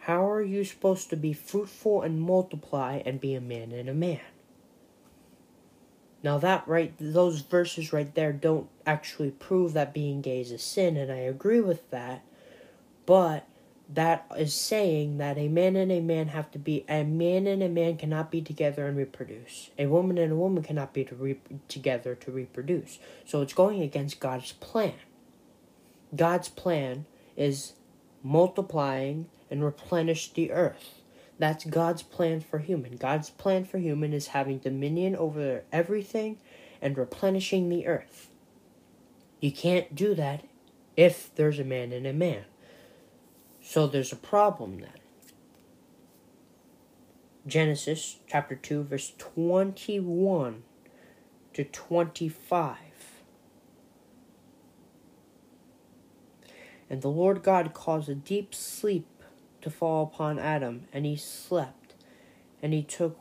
how 0.01 0.29
are 0.29 0.41
you 0.41 0.63
supposed 0.63 1.10
to 1.10 1.18
be 1.18 1.34
fruitful 1.34 2.01
and 2.01 2.22
multiply 2.22 3.01
and 3.06 3.20
be 3.20 3.36
a 3.36 3.41
man 3.41 3.72
and 3.72 3.89
a 3.89 3.94
man? 3.94 4.22
Now 6.22 6.38
that 6.38 6.68
right 6.68 6.94
those 7.00 7.41
verses 7.41 7.94
right 7.94 8.13
there 8.13 8.34
don't 8.34 8.70
actually 8.86 9.32
prove 9.32 9.74
that 9.74 9.94
being 9.94 10.22
gay 10.22 10.41
is 10.41 10.51
a 10.51 10.58
sin 10.58 10.98
and 10.98 11.12
I 11.12 11.18
agree 11.18 11.62
with 11.62 11.89
that. 11.91 12.24
But 13.06 13.48
that 13.91 14.25
is 14.38 14.53
saying 14.53 15.18
that 15.18 15.38
a 15.38 15.48
man 15.48 15.75
and 15.75 15.91
a 15.91 16.00
man 16.00 16.27
have 16.27 16.51
to 16.51 16.60
be 16.60 16.86
a 16.88 17.03
man 17.03 17.48
and 17.48 17.63
a 17.63 17.70
man 17.70 17.98
cannot 17.98 18.29
be 18.29 18.41
together 18.41 18.86
and 18.86 18.96
reproduce. 18.96 19.72
A 19.79 19.88
woman 19.88 20.18
and 20.18 20.32
a 20.32 20.36
woman 20.36 20.62
cannot 20.62 20.94
be 20.94 21.03
to 21.06 21.15
re- 21.15 21.39
together 21.68 22.15
to 22.15 22.32
reproduce. 22.32 23.00
So 23.25 23.41
it's 23.41 23.53
going 23.53 23.82
against 23.82 24.20
God's 24.20 24.51
plan. 24.53 24.94
God's 26.15 26.50
plan 26.50 27.06
is 27.36 27.74
multiplying 28.22 29.27
and 29.50 29.63
replenish 29.63 30.32
the 30.32 30.51
earth. 30.51 31.01
That's 31.38 31.65
God's 31.65 32.03
plan 32.03 32.41
for 32.41 32.60
human. 32.60 32.98
God's 32.98 33.29
plan 33.29 33.63
for 33.65 33.77
human 33.77 34.13
is 34.13 34.27
having 34.27 34.58
dominion 34.60 35.15
over 35.15 35.63
everything 35.72 36.38
and 36.82 36.98
replenishing 36.98 37.70
the 37.70 37.88
earth. 37.88 38.29
You 39.39 39.51
can't 39.51 39.96
do 39.96 40.13
that 40.15 40.44
if 40.98 41.34
there's 41.36 41.60
a 41.60 41.63
man 41.63 41.94
and 41.94 42.06
a 42.06 42.13
man. 42.13 42.44
So 43.62 43.88
there's 43.88 44.12
a 44.12 44.18
problem 44.18 44.82
then. 44.82 44.89
Genesis 47.48 48.18
chapter 48.27 48.56
2, 48.56 48.84
verse 48.84 49.13
21 49.18 50.63
to 51.53 51.63
25. 51.63 52.77
And 56.89 57.01
the 57.01 57.08
Lord 57.08 57.44
God 57.44 57.74
caused 57.74 58.10
a 58.10 58.15
deep 58.15 58.53
sleep 58.53 59.06
to 59.62 59.70
fall 59.70 60.04
upon 60.04 60.39
Adam, 60.39 60.88
and 60.94 61.06
he 61.06 61.16
slept. 61.16 61.94
And 62.62 62.74
he 62.74 62.84
took 62.84 63.18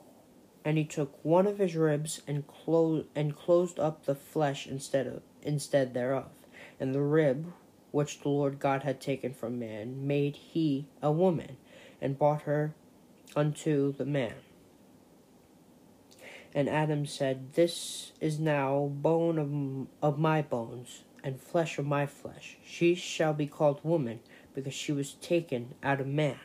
and 0.64 0.76
he 0.76 0.84
took 0.84 1.24
one 1.24 1.46
of 1.46 1.58
his 1.58 1.76
ribs 1.76 2.20
and 2.26 2.46
closed 2.46 3.06
and 3.14 3.34
closed 3.34 3.78
up 3.78 4.04
the 4.04 4.14
flesh 4.14 4.66
instead 4.66 5.06
of 5.06 5.22
instead 5.42 5.94
thereof. 5.94 6.30
And 6.80 6.94
the 6.94 7.00
rib 7.00 7.52
which 7.90 8.20
the 8.20 8.28
Lord 8.28 8.58
God 8.58 8.82
had 8.82 9.00
taken 9.00 9.32
from 9.32 9.58
man 9.58 10.06
made 10.06 10.36
he 10.36 10.86
a 11.00 11.10
woman, 11.10 11.56
and 12.00 12.18
brought 12.18 12.42
her 12.42 12.74
unto 13.34 13.92
the 13.92 14.04
man. 14.04 14.34
And 16.54 16.68
Adam 16.68 17.06
said, 17.06 17.54
This 17.54 18.12
is 18.20 18.38
now 18.38 18.90
bone 18.94 19.38
of, 19.38 20.12
of 20.12 20.18
my 20.18 20.42
bones, 20.42 21.02
and 21.22 21.40
flesh 21.40 21.78
of 21.78 21.86
my 21.86 22.06
flesh. 22.06 22.56
She 22.64 22.94
shall 22.94 23.34
be 23.34 23.46
called 23.46 23.80
woman, 23.82 24.20
because 24.58 24.74
she 24.74 24.90
was 24.90 25.12
taken 25.14 25.74
out 25.84 26.00
of 26.00 26.06
man. 26.08 26.40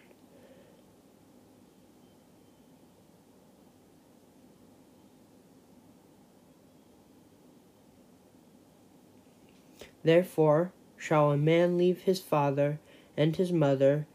Therefore 10.03 10.71
shall 10.95 11.31
a 11.31 11.37
man 11.37 11.75
leave 11.75 12.01
his 12.01 12.19
father 12.19 12.79
and 13.17 13.35
his 13.35 13.51
mother, 13.51 14.05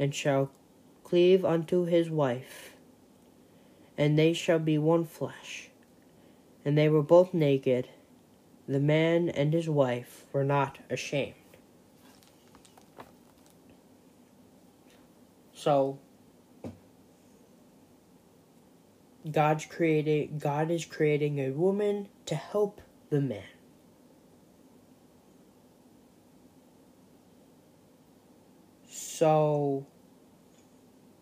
and 0.00 0.12
shall 0.12 0.50
cleave 1.04 1.44
unto 1.44 1.84
his 1.84 2.10
wife, 2.10 2.74
and 3.96 4.18
they 4.18 4.32
shall 4.32 4.58
be 4.58 4.78
one 4.78 5.04
flesh. 5.04 5.70
And 6.64 6.76
they 6.76 6.88
were 6.88 7.02
both 7.02 7.32
naked, 7.32 7.88
the 8.66 8.80
man 8.80 9.28
and 9.28 9.52
his 9.52 9.68
wife 9.68 10.24
were 10.32 10.44
not 10.44 10.78
ashamed. 10.90 11.43
So 15.64 15.98
God's 19.32 19.64
creating 19.64 20.36
God 20.38 20.70
is 20.70 20.84
creating 20.84 21.38
a 21.38 21.52
woman 21.52 22.08
to 22.26 22.34
help 22.34 22.82
the 23.08 23.22
man. 23.22 23.44
So 28.86 29.86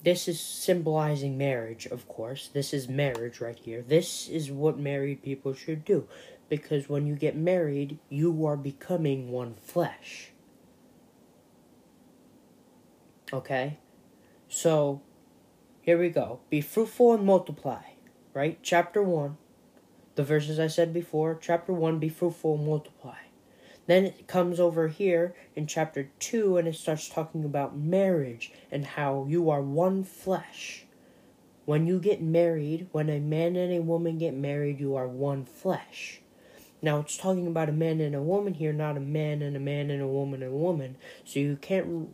this 0.03 0.27
is 0.27 0.41
symbolizing 0.41 1.39
marriage, 1.39 1.87
of 1.87 2.09
course. 2.09 2.51
This 2.53 2.75
is 2.75 2.89
marriage 2.89 3.41
right 3.41 3.57
here. 3.57 3.85
This 3.87 4.29
is 4.29 4.51
what 4.51 4.77
married 4.77 5.23
people 5.23 5.55
should 5.55 5.85
do. 5.85 6.09
Because 6.49 6.89
when 6.89 7.07
you 7.07 7.15
get 7.15 7.37
married, 7.37 8.01
you 8.09 8.45
are 8.45 8.57
becoming 8.57 9.31
one 9.31 9.55
flesh. 9.55 10.33
Okay? 13.33 13.79
So, 14.55 15.01
here 15.81 15.99
we 15.99 16.11
go. 16.11 16.41
Be 16.51 16.61
fruitful 16.61 17.15
and 17.15 17.25
multiply. 17.25 17.81
Right? 18.35 18.59
Chapter 18.63 19.03
1. 19.03 19.39
The 20.15 20.25
verses 20.25 20.61
I 20.61 20.67
said 20.67 20.93
before. 20.93 21.39
Chapter 21.41 21.73
1 21.73 21.99
Be 21.99 22.11
fruitful 22.11 22.57
and 22.57 22.67
multiply. 22.67 23.17
Then 23.87 24.05
it 24.05 24.29
comes 24.29 24.61
over 24.61 24.89
here 24.89 25.35
in 25.57 25.67
chapter 25.67 26.11
2 26.19 26.59
and 26.59 26.69
it 26.69 26.75
starts 26.75 27.09
talking 27.09 27.47
about 27.47 27.79
marriage 27.79 28.53
and 28.71 28.85
how 28.85 29.25
you 29.27 29.49
are 29.49 29.63
one 29.63 30.05
flesh. 30.05 30.85
When 31.65 31.87
you 31.87 31.99
get 31.99 32.21
married, 32.21 32.89
when 32.93 33.09
a 33.09 33.21
man 33.21 33.57
and 33.57 33.73
a 33.73 33.81
woman 33.81 34.19
get 34.19 34.35
married, 34.35 34.79
you 34.79 34.95
are 34.97 35.09
one 35.09 35.47
flesh. 35.47 36.21
Now 36.83 37.01
it's 37.01 37.17
talking 37.17 37.47
about 37.47 37.71
a 37.71 37.73
man 37.73 38.03
and 38.03 38.15
a 38.15 38.23
woman 38.23 38.53
here, 38.53 38.75
not 38.75 38.99
a 38.99 39.01
man 39.01 39.41
and 39.41 39.57
a 39.57 39.61
man 39.61 39.91
and 39.91 40.03
a 40.03 40.07
woman 40.07 40.43
and 40.43 40.53
a 40.53 40.57
woman. 40.57 40.97
So 41.25 41.41
you 41.41 41.57
can't 41.57 42.11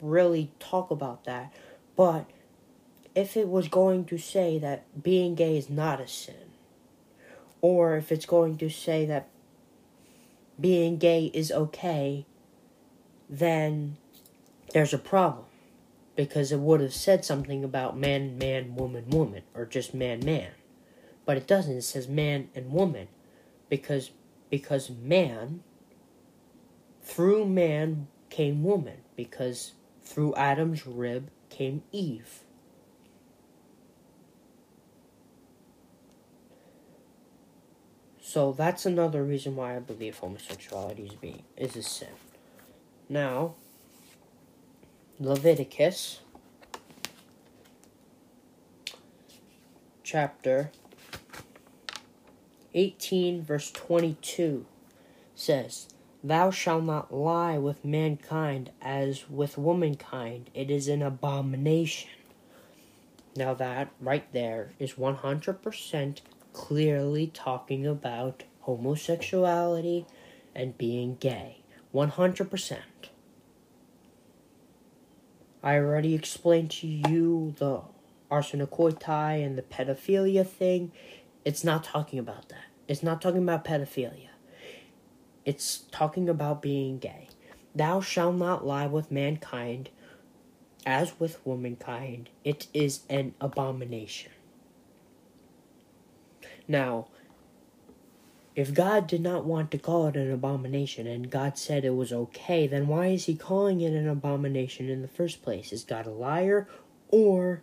really 0.00 0.52
talk 0.58 0.90
about 0.90 1.24
that. 1.24 1.52
But 1.96 2.26
if 3.14 3.36
it 3.36 3.48
was 3.48 3.68
going 3.68 4.04
to 4.06 4.18
say 4.18 4.58
that 4.58 4.84
being 5.02 5.34
gay 5.34 5.56
is 5.56 5.70
not 5.70 6.00
a 6.00 6.06
sin, 6.06 6.34
or 7.62 7.96
if 7.96 8.12
it's 8.12 8.26
going 8.26 8.58
to 8.58 8.68
say 8.68 9.06
that 9.06 9.28
being 10.60 10.98
gay 10.98 11.30
is 11.32 11.50
okay, 11.50 12.26
then 13.28 13.96
there's 14.72 14.94
a 14.94 14.98
problem. 14.98 15.44
Because 16.14 16.50
it 16.50 16.60
would 16.60 16.80
have 16.80 16.94
said 16.94 17.24
something 17.24 17.62
about 17.62 17.96
man, 17.96 18.38
man, 18.38 18.74
woman, 18.74 19.10
woman, 19.10 19.42
or 19.54 19.66
just 19.66 19.92
man, 19.92 20.24
man. 20.24 20.50
But 21.26 21.36
it 21.36 21.46
doesn't. 21.46 21.76
It 21.76 21.82
says 21.82 22.08
man 22.08 22.48
and 22.54 22.70
woman. 22.70 23.08
Because 23.68 24.10
because 24.48 24.88
man 24.88 25.62
through 27.02 27.46
man 27.46 28.06
came 28.30 28.62
woman. 28.62 28.98
Because 29.14 29.72
through 30.02 30.34
Adam's 30.36 30.86
rib 30.86 31.30
came 31.50 31.82
Eve. 31.92 32.40
So 38.20 38.52
that's 38.52 38.84
another 38.84 39.22
reason 39.22 39.56
why 39.56 39.76
I 39.76 39.78
believe 39.78 40.18
homosexuality 40.18 41.06
is 41.06 41.14
being 41.14 41.44
is 41.56 41.76
a 41.76 41.82
sin. 41.82 42.08
Now, 43.08 43.54
Leviticus 45.18 46.20
chapter 50.02 50.70
18 52.74 53.42
verse 53.42 53.70
22 53.70 54.66
says, 55.34 55.88
Thou 56.26 56.50
shalt 56.50 56.82
not 56.82 57.14
lie 57.14 57.56
with 57.56 57.84
mankind 57.84 58.72
as 58.82 59.30
with 59.30 59.56
womankind, 59.56 60.50
it 60.54 60.72
is 60.72 60.88
an 60.88 61.00
abomination. 61.00 62.10
Now, 63.36 63.54
that 63.54 63.92
right 64.00 64.24
there 64.32 64.72
is 64.80 64.94
100% 64.94 66.20
clearly 66.52 67.28
talking 67.28 67.86
about 67.86 68.42
homosexuality 68.62 70.04
and 70.52 70.76
being 70.76 71.14
gay. 71.20 71.58
100%. 71.94 72.78
I 75.62 75.76
already 75.76 76.16
explained 76.16 76.72
to 76.72 76.88
you 76.88 77.54
the 77.58 77.82
arsenokoitai 78.32 79.46
and 79.46 79.56
the 79.56 79.62
pedophilia 79.62 80.44
thing. 80.44 80.90
It's 81.44 81.62
not 81.62 81.84
talking 81.84 82.18
about 82.18 82.48
that. 82.48 82.64
It's 82.88 83.04
not 83.04 83.22
talking 83.22 83.44
about 83.44 83.64
pedophilia. 83.64 84.30
It's 85.46 85.84
talking 85.92 86.28
about 86.28 86.60
being 86.60 86.98
gay. 86.98 87.28
Thou 87.74 88.00
shalt 88.00 88.34
not 88.34 88.66
lie 88.66 88.86
with 88.86 89.10
mankind 89.12 89.88
as 90.84 91.18
with 91.18 91.44
womankind. 91.46 92.28
It 92.44 92.66
is 92.74 93.00
an 93.08 93.34
abomination. 93.40 94.32
Now, 96.66 97.06
if 98.56 98.74
God 98.74 99.06
did 99.06 99.20
not 99.20 99.44
want 99.44 99.70
to 99.70 99.78
call 99.78 100.06
it 100.08 100.16
an 100.16 100.32
abomination 100.32 101.06
and 101.06 101.30
God 101.30 101.58
said 101.58 101.84
it 101.84 101.94
was 101.94 102.12
okay, 102.12 102.66
then 102.66 102.88
why 102.88 103.08
is 103.08 103.26
he 103.26 103.36
calling 103.36 103.82
it 103.82 103.92
an 103.92 104.08
abomination 104.08 104.88
in 104.88 105.02
the 105.02 105.08
first 105.08 105.42
place? 105.42 105.72
Is 105.72 105.84
God 105.84 106.06
a 106.06 106.10
liar 106.10 106.66
or 107.08 107.62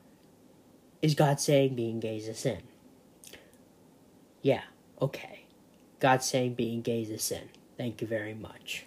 is 1.02 1.16
God 1.16 1.42
saying 1.42 1.76
being 1.76 2.00
gay 2.00 2.18
is 2.18 2.28
a 2.28 2.34
sin? 2.34 2.62
Yeah, 4.42 4.64
okay. 5.02 5.46
God 6.00 6.24
saying 6.24 6.54
being 6.54 6.82
gay 6.82 7.02
is 7.02 7.10
a 7.10 7.18
sin. 7.18 7.50
Thank 7.78 8.02
you 8.02 8.08
very 8.08 8.34
much. 8.34 8.86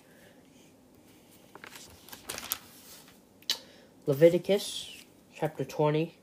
Leviticus 4.07 5.03
chapter 5.35 5.65
20, 5.65 6.17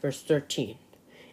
verse 0.00 0.22
13. 0.22 0.78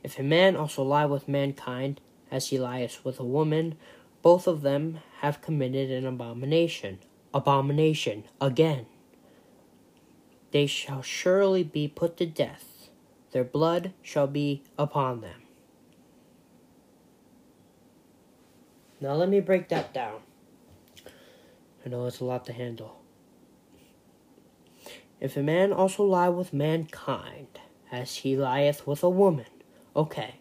If 0.03 0.19
a 0.19 0.23
man 0.23 0.55
also 0.55 0.83
lie 0.83 1.05
with 1.05 1.27
mankind, 1.27 2.01
as 2.29 2.47
he 2.47 2.59
lieth 2.59 3.03
with 3.05 3.19
a 3.19 3.25
woman, 3.25 3.75
both 4.21 4.47
of 4.47 4.61
them 4.61 4.99
have 5.19 5.41
committed 5.41 5.89
an 5.89 6.05
abomination. 6.05 6.99
Abomination 7.33 8.25
again. 8.39 8.87
They 10.51 10.65
shall 10.65 11.01
surely 11.01 11.63
be 11.63 11.87
put 11.87 12.17
to 12.17 12.25
death, 12.25 12.89
their 13.31 13.45
blood 13.45 13.93
shall 14.01 14.27
be 14.27 14.63
upon 14.77 15.21
them. 15.21 15.43
Now 19.01 19.13
let 19.13 19.27
me 19.27 19.41
break 19.41 19.67
that 19.69 19.93
down. 19.93 20.21
I 21.85 21.89
know 21.89 22.05
it's 22.05 22.19
a 22.19 22.25
lot 22.25 22.45
to 22.45 22.53
handle. 22.53 23.01
If 25.19 25.35
a 25.35 25.43
man 25.43 25.73
also 25.73 26.03
lie 26.03 26.29
with 26.29 26.53
mankind, 26.53 27.59
as 27.91 28.17
he 28.17 28.37
lieth 28.37 28.87
with 28.87 29.03
a 29.03 29.09
woman, 29.09 29.45
Okay, 29.93 30.35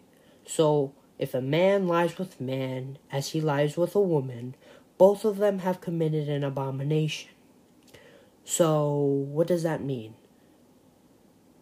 so 0.45 0.93
if 1.19 1.33
a 1.33 1.41
man 1.41 1.85
lies 1.85 2.17
with 2.17 2.39
man 2.39 2.97
as 3.11 3.29
he 3.29 3.41
lies 3.41 3.75
with 3.75 3.95
a 3.95 4.01
woman, 4.01 4.55
both 4.97 5.25
of 5.25 5.37
them 5.37 5.59
have 5.59 5.81
committed 5.81 6.29
an 6.29 6.43
abomination. 6.43 7.31
So, 8.45 8.95
what 8.95 9.47
does 9.47 9.63
that 9.63 9.83
mean? 9.83 10.13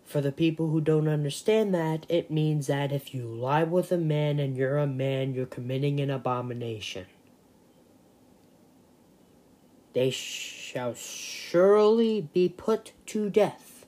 For 0.09 0.21
the 0.21 0.31
people 0.31 0.69
who 0.69 0.81
don't 0.81 1.07
understand 1.07 1.73
that, 1.75 2.07
it 2.09 2.31
means 2.31 2.65
that 2.65 2.91
if 2.91 3.13
you 3.13 3.27
lie 3.27 3.63
with 3.63 3.91
a 3.91 3.97
man 3.97 4.39
and 4.39 4.57
you're 4.57 4.79
a 4.79 4.87
man, 4.87 5.35
you're 5.35 5.45
committing 5.45 5.99
an 5.99 6.09
abomination. 6.09 7.05
they 9.93 10.09
shall 10.09 10.93
surely 10.93 12.21
be 12.21 12.47
put 12.47 12.93
to 13.07 13.29
death. 13.29 13.85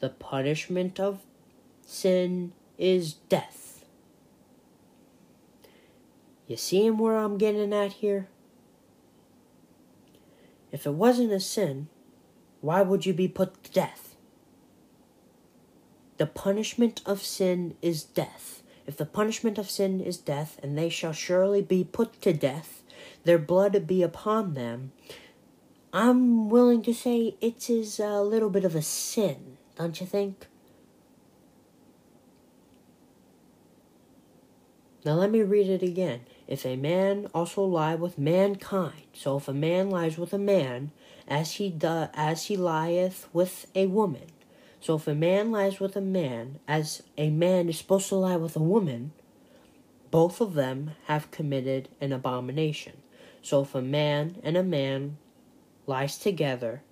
The 0.00 0.10
punishment 0.10 1.00
of 1.00 1.22
sin 1.86 2.52
is 2.76 3.14
death. 3.14 3.86
You 6.46 6.56
seeing 6.56 6.98
where 6.98 7.16
I'm 7.16 7.38
getting 7.38 7.72
at 7.72 7.94
here? 7.94 8.28
If 10.72 10.84
it 10.84 10.92
wasn't 10.92 11.32
a 11.32 11.40
sin, 11.40 11.88
why 12.60 12.82
would 12.82 13.06
you 13.06 13.14
be 13.14 13.28
put 13.28 13.62
to 13.64 13.70
death? 13.70 14.13
The 16.16 16.26
punishment 16.26 17.00
of 17.04 17.22
sin 17.22 17.76
is 17.82 18.04
death. 18.04 18.62
If 18.86 18.96
the 18.96 19.06
punishment 19.06 19.58
of 19.58 19.70
sin 19.70 20.00
is 20.00 20.16
death, 20.16 20.60
and 20.62 20.76
they 20.76 20.88
shall 20.88 21.12
surely 21.12 21.62
be 21.62 21.84
put 21.84 22.20
to 22.22 22.32
death, 22.32 22.82
their 23.24 23.38
blood 23.38 23.86
be 23.86 24.02
upon 24.02 24.54
them, 24.54 24.92
I'm 25.92 26.50
willing 26.50 26.82
to 26.82 26.94
say 26.94 27.36
it 27.40 27.70
is 27.70 27.98
a 27.98 28.20
little 28.20 28.50
bit 28.50 28.64
of 28.64 28.74
a 28.74 28.82
sin, 28.82 29.56
don't 29.76 30.00
you 30.00 30.06
think? 30.06 30.46
Now 35.04 35.12
let 35.14 35.30
me 35.30 35.42
read 35.42 35.68
it 35.68 35.82
again. 35.82 36.20
If 36.46 36.64
a 36.64 36.76
man 36.76 37.28
also 37.34 37.62
lie 37.62 37.94
with 37.94 38.18
mankind, 38.18 39.06
so 39.12 39.36
if 39.36 39.48
a 39.48 39.52
man 39.52 39.90
lies 39.90 40.16
with 40.18 40.32
a 40.32 40.38
man, 40.38 40.92
as 41.28 41.52
he 41.52 41.70
do, 41.70 42.08
as 42.14 42.44
he 42.44 42.56
lieth 42.56 43.28
with 43.32 43.66
a 43.74 43.86
woman, 43.86 44.26
so 44.84 44.96
if 44.96 45.08
a 45.08 45.14
man 45.14 45.50
lies 45.50 45.80
with 45.80 45.96
a 45.96 46.02
man, 46.02 46.58
as 46.68 47.02
a 47.16 47.30
man 47.30 47.70
is 47.70 47.78
supposed 47.78 48.10
to 48.10 48.16
lie 48.16 48.36
with 48.36 48.54
a 48.54 48.62
woman, 48.62 49.12
both 50.10 50.42
of 50.42 50.52
them 50.52 50.90
have 51.06 51.30
committed 51.30 51.88
an 52.02 52.12
abomination. 52.12 52.98
So 53.40 53.62
if 53.62 53.74
a 53.74 53.80
man 53.80 54.36
and 54.42 54.58
a 54.58 54.62
man 54.62 55.16
lies 55.86 56.18
together, 56.18 56.82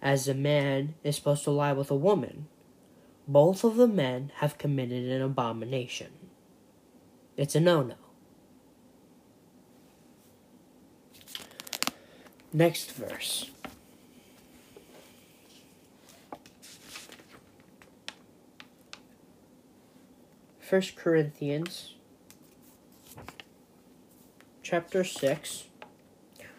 as 0.00 0.26
a 0.26 0.32
man 0.32 0.94
is 1.04 1.16
supposed 1.16 1.44
to 1.44 1.50
lie 1.50 1.74
with 1.74 1.90
a 1.90 1.94
woman, 1.94 2.46
both 3.28 3.62
of 3.62 3.76
the 3.76 3.86
men 3.86 4.32
have 4.36 4.56
committed 4.56 5.10
an 5.10 5.20
abomination. 5.20 6.12
It's 7.36 7.54
a 7.54 7.60
no 7.60 7.82
no. 7.82 7.96
Next 12.54 12.92
verse. 12.92 13.50
First 20.68 20.96
Corinthians 20.96 21.94
chapter 24.64 25.04
6 25.04 25.68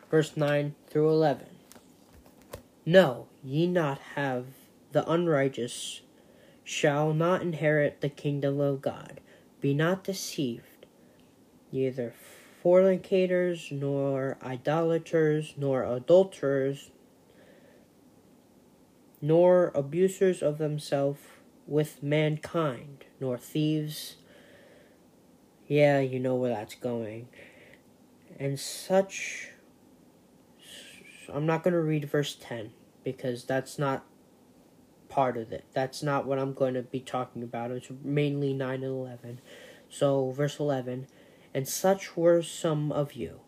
verse 0.10 0.38
9 0.38 0.76
through 0.90 1.10
11. 1.10 1.48
Know, 2.86 3.28
ye 3.44 3.68
not 3.68 4.00
have 4.16 4.46
the 4.94 5.06
unrighteous 5.12 6.04
shall 6.64 7.14
not 7.14 7.42
inherit 7.42 8.00
the 8.00 8.08
kingdom 8.08 8.62
of 8.62 8.82
God. 8.82 9.20
Be 9.60 9.74
not 9.74 10.06
deceived, 10.06 10.86
neither 11.74 12.14
fornicators, 12.64 13.68
nor 13.74 14.38
idolaters, 14.42 15.54
nor 15.58 15.84
adulterers, 15.84 16.92
nor 19.22 19.74
abusers 19.76 20.42
of 20.42 20.60
themselves 20.60 21.20
with 21.68 22.02
mankind, 22.02 23.06
nor 23.20 23.38
thieves. 23.38 24.16
Yeah, 25.68 26.00
you 26.00 26.20
know 26.20 26.36
where 26.36 26.50
that's 26.50 26.76
going. 26.76 27.28
And 28.40 28.60
such. 28.60 29.50
I'm 31.32 31.46
not 31.46 31.62
going 31.64 31.74
to 31.74 31.82
read 31.82 32.10
verse 32.10 32.38
10 32.40 32.72
because 33.04 33.44
that's 33.44 33.78
not 33.78 34.06
part 35.10 35.38
of 35.38 35.52
it. 35.52 35.66
That's 35.74 36.02
not 36.02 36.26
what 36.26 36.40
I'm 36.40 36.54
going 36.54 36.74
to 36.76 36.84
be 36.84 37.02
talking 37.02 37.44
about. 37.44 37.72
It's 37.72 37.90
mainly 38.02 38.54
9 38.54 38.76
and 38.76 38.84
11. 38.84 39.42
So, 39.90 40.32
verse 40.32 40.60
11 40.60 41.08
And 41.54 41.68
such 41.68 42.16
were 42.16 42.42
some 42.42 42.92
of 42.92 43.14
you, 43.14 43.42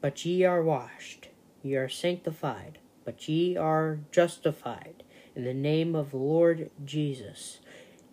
but 0.00 0.24
ye 0.24 0.44
are 0.44 0.62
washed, 0.62 1.28
ye 1.62 1.76
are 1.76 1.88
sanctified, 1.88 2.78
but 3.04 3.28
ye 3.28 3.56
are 3.56 4.00
justified 4.10 5.04
in 5.40 5.62
the 5.62 5.68
name 5.68 5.94
of 5.94 6.10
the 6.10 6.16
Lord 6.16 6.70
Jesus, 6.84 7.60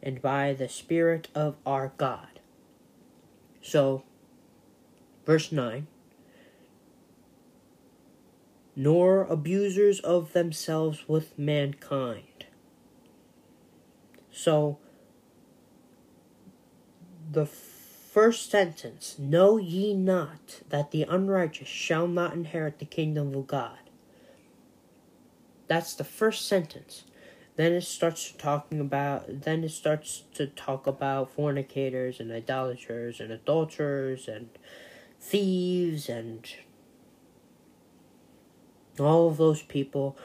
and 0.01 0.21
by 0.21 0.53
the 0.53 0.69
Spirit 0.69 1.27
of 1.35 1.55
our 1.65 1.91
God. 1.97 2.39
So, 3.61 4.03
verse 5.25 5.51
9 5.51 5.87
Nor 8.75 9.23
abusers 9.23 9.99
of 9.99 10.33
themselves 10.33 11.07
with 11.07 11.37
mankind 11.37 12.37
so, 14.37 14.77
the 17.31 17.47
first 17.47 18.51
sentence 18.51 19.17
Know 19.17 19.57
ye 19.57 19.95
not 19.95 20.61
that 20.69 20.91
the 20.91 21.03
unrighteous 21.03 21.67
shall 21.67 22.07
not 22.07 22.33
inherit 22.33 22.77
the 22.77 22.85
kingdom 22.85 23.33
of 23.33 23.47
God? 23.47 23.79
That's 25.67 25.95
the 25.95 26.03
first 26.03 26.47
sentence. 26.47 27.03
Then 27.57 27.73
it 27.73 27.81
starts 27.81 28.31
talking 28.31 28.79
about 28.79 29.41
then 29.41 29.63
it 29.63 29.71
starts 29.71 30.23
to 30.35 30.47
talk 30.47 30.87
about 30.87 31.31
fornicators 31.35 32.19
and 32.19 32.31
idolaters 32.31 33.19
and 33.19 33.31
adulterers 33.31 34.27
and 34.27 34.49
thieves 35.19 36.07
and 36.07 36.47
all 38.99 39.27
of 39.27 39.37
those 39.37 39.63
people 39.63 40.17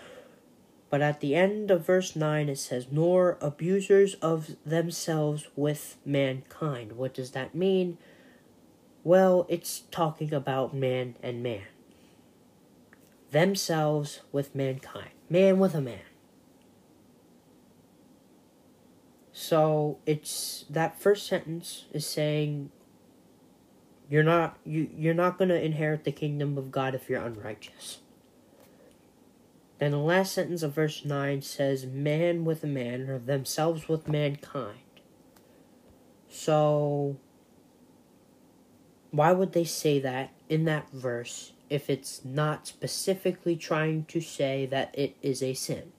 but 0.92 1.00
at 1.00 1.20
the 1.20 1.34
end 1.34 1.70
of 1.70 1.86
verse 1.86 2.14
9, 2.14 2.50
it 2.50 2.58
says, 2.58 2.88
Nor 2.90 3.38
abusers 3.40 4.12
of 4.16 4.56
themselves 4.66 5.48
with 5.56 5.96
mankind. 6.04 6.98
What 6.98 7.14
does 7.14 7.30
that 7.30 7.54
mean? 7.54 7.96
Well, 9.02 9.46
it's 9.48 9.84
talking 9.90 10.34
about 10.34 10.74
man 10.74 11.16
and 11.22 11.42
man. 11.42 11.62
Themselves 13.30 14.20
with 14.32 14.54
mankind. 14.54 15.12
Man 15.30 15.58
with 15.58 15.74
a 15.74 15.80
man. 15.80 16.11
So 19.42 19.98
it's 20.06 20.66
that 20.70 21.00
first 21.00 21.26
sentence 21.26 21.86
is 21.92 22.06
saying 22.06 22.70
you're 24.08 24.22
not 24.22 24.56
you 24.64 24.88
you're 24.96 25.14
not 25.14 25.36
going 25.36 25.48
to 25.48 25.60
inherit 25.60 26.04
the 26.04 26.12
kingdom 26.12 26.56
of 26.56 26.70
God 26.70 26.94
if 26.94 27.10
you're 27.10 27.20
unrighteous. 27.20 27.98
Then 29.80 29.90
the 29.90 29.98
last 29.98 30.32
sentence 30.32 30.62
of 30.62 30.74
verse 30.74 31.04
9 31.04 31.42
says, 31.42 31.84
Man 31.86 32.44
with 32.44 32.62
man, 32.62 33.10
or 33.10 33.18
themselves 33.18 33.88
with 33.88 34.06
mankind. 34.06 34.78
So, 36.28 37.16
why 39.10 39.32
would 39.32 39.54
they 39.54 39.64
say 39.64 39.98
that 39.98 40.32
in 40.48 40.66
that 40.66 40.88
verse 40.92 41.52
if 41.68 41.90
it's 41.90 42.24
not 42.24 42.68
specifically 42.68 43.56
trying 43.56 44.04
to 44.04 44.20
say 44.20 44.66
that 44.66 44.94
it 44.96 45.16
is 45.20 45.42
a 45.42 45.54
sin? 45.54 45.90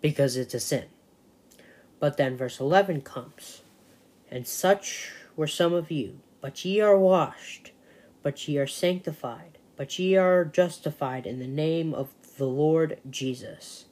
Because 0.00 0.38
it's 0.38 0.54
a 0.54 0.60
sin. 0.60 0.86
But 2.00 2.16
then 2.16 2.36
verse 2.36 2.58
11 2.58 3.02
comes, 3.02 3.62
And 4.30 4.48
such 4.48 5.12
were 5.36 5.46
some 5.46 5.72
of 5.72 5.92
you, 5.92 6.18
but 6.40 6.64
ye 6.64 6.80
are 6.80 6.98
washed, 6.98 7.70
but 8.22 8.48
ye 8.48 8.58
are 8.58 8.66
sanctified 8.66 9.58
but 9.80 9.98
ye 9.98 10.14
are 10.14 10.44
justified 10.44 11.24
in 11.24 11.38
the 11.38 11.46
name 11.46 11.94
of 11.94 12.10
the 12.36 12.44
Lord 12.44 13.00
Jesus 13.08 13.86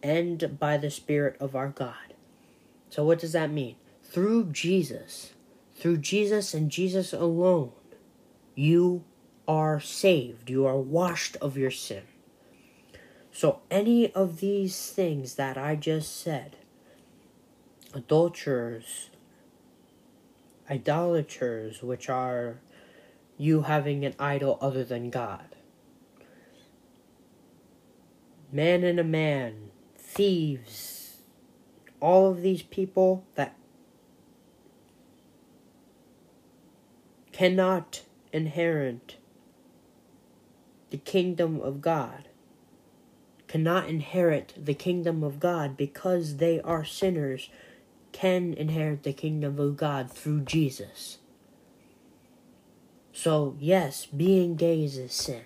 and 0.00 0.60
by 0.60 0.76
the 0.76 0.92
Spirit 0.92 1.36
of 1.40 1.56
our 1.56 1.70
God. 1.70 2.14
So, 2.88 3.04
what 3.04 3.18
does 3.18 3.32
that 3.32 3.50
mean? 3.50 3.74
Through 4.04 4.52
Jesus, 4.52 5.32
through 5.74 5.96
Jesus 5.96 6.54
and 6.54 6.70
Jesus 6.70 7.12
alone, 7.12 7.72
you 8.54 9.02
are 9.48 9.80
saved. 9.80 10.48
You 10.48 10.66
are 10.66 10.78
washed 10.78 11.36
of 11.38 11.58
your 11.58 11.72
sin. 11.72 12.04
So, 13.32 13.58
any 13.72 14.14
of 14.14 14.38
these 14.38 14.88
things 14.92 15.34
that 15.34 15.58
I 15.58 15.74
just 15.74 16.16
said 16.16 16.54
adulterers, 17.94 19.10
idolaters, 20.68 21.82
which 21.82 22.08
are 22.08 22.60
you 23.38 23.62
having 23.62 24.04
an 24.04 24.14
idol 24.18 24.58
other 24.60 24.84
than 24.84 25.10
God. 25.10 25.56
Man 28.52 28.84
and 28.84 29.00
a 29.00 29.04
man, 29.04 29.70
thieves, 29.96 31.18
all 32.00 32.30
of 32.30 32.42
these 32.42 32.62
people 32.62 33.24
that 33.34 33.56
cannot 37.32 38.02
inherit 38.32 39.16
the 40.90 40.98
kingdom 40.98 41.60
of 41.60 41.80
God, 41.80 42.28
cannot 43.48 43.88
inherit 43.88 44.54
the 44.56 44.74
kingdom 44.74 45.24
of 45.24 45.40
God 45.40 45.76
because 45.76 46.36
they 46.36 46.60
are 46.60 46.84
sinners, 46.84 47.48
can 48.14 48.54
inherit 48.54 49.02
the 49.02 49.12
kingdom 49.12 49.58
of 49.58 49.76
God 49.76 50.08
through 50.08 50.42
Jesus. 50.42 51.18
So, 53.12 53.56
yes, 53.58 54.06
being 54.06 54.54
gay 54.54 54.84
is 54.84 54.96
a 54.96 55.08
sin. 55.08 55.42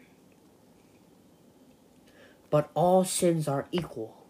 But 2.50 2.70
all 2.74 3.04
sins 3.04 3.48
are 3.48 3.66
equal. 3.72 4.22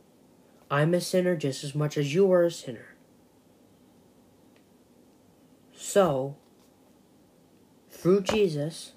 I'm 0.70 0.94
a 0.94 1.00
sinner 1.00 1.34
just 1.34 1.64
as 1.64 1.74
much 1.74 1.98
as 1.98 2.14
you 2.14 2.30
are 2.32 2.44
a 2.44 2.50
sinner. 2.50 2.94
So, 5.74 6.36
through 7.90 8.20
Jesus, 8.20 8.92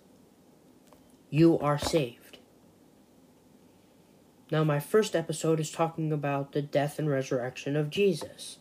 you 1.32 1.58
are 1.58 1.80
saved. 1.80 2.38
Now, 4.52 4.64
my 4.64 4.80
first 4.80 5.16
episode 5.16 5.60
is 5.60 5.72
talking 5.72 6.12
about 6.12 6.52
the 6.52 6.62
death 6.62 7.00
and 7.00 7.10
resurrection 7.10 7.76
of 7.76 7.90
Jesus 7.90 8.58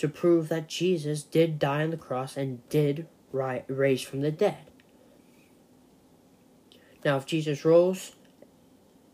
to 0.00 0.08
prove 0.08 0.48
that 0.48 0.66
Jesus 0.66 1.22
did 1.22 1.58
die 1.58 1.82
on 1.82 1.90
the 1.90 1.96
cross 1.98 2.34
and 2.34 2.66
did 2.70 3.06
ri- 3.32 3.64
raise 3.68 4.00
from 4.00 4.22
the 4.22 4.30
dead. 4.30 4.70
Now, 7.04 7.18
if 7.18 7.26
Jesus 7.26 7.66
rose, 7.66 8.12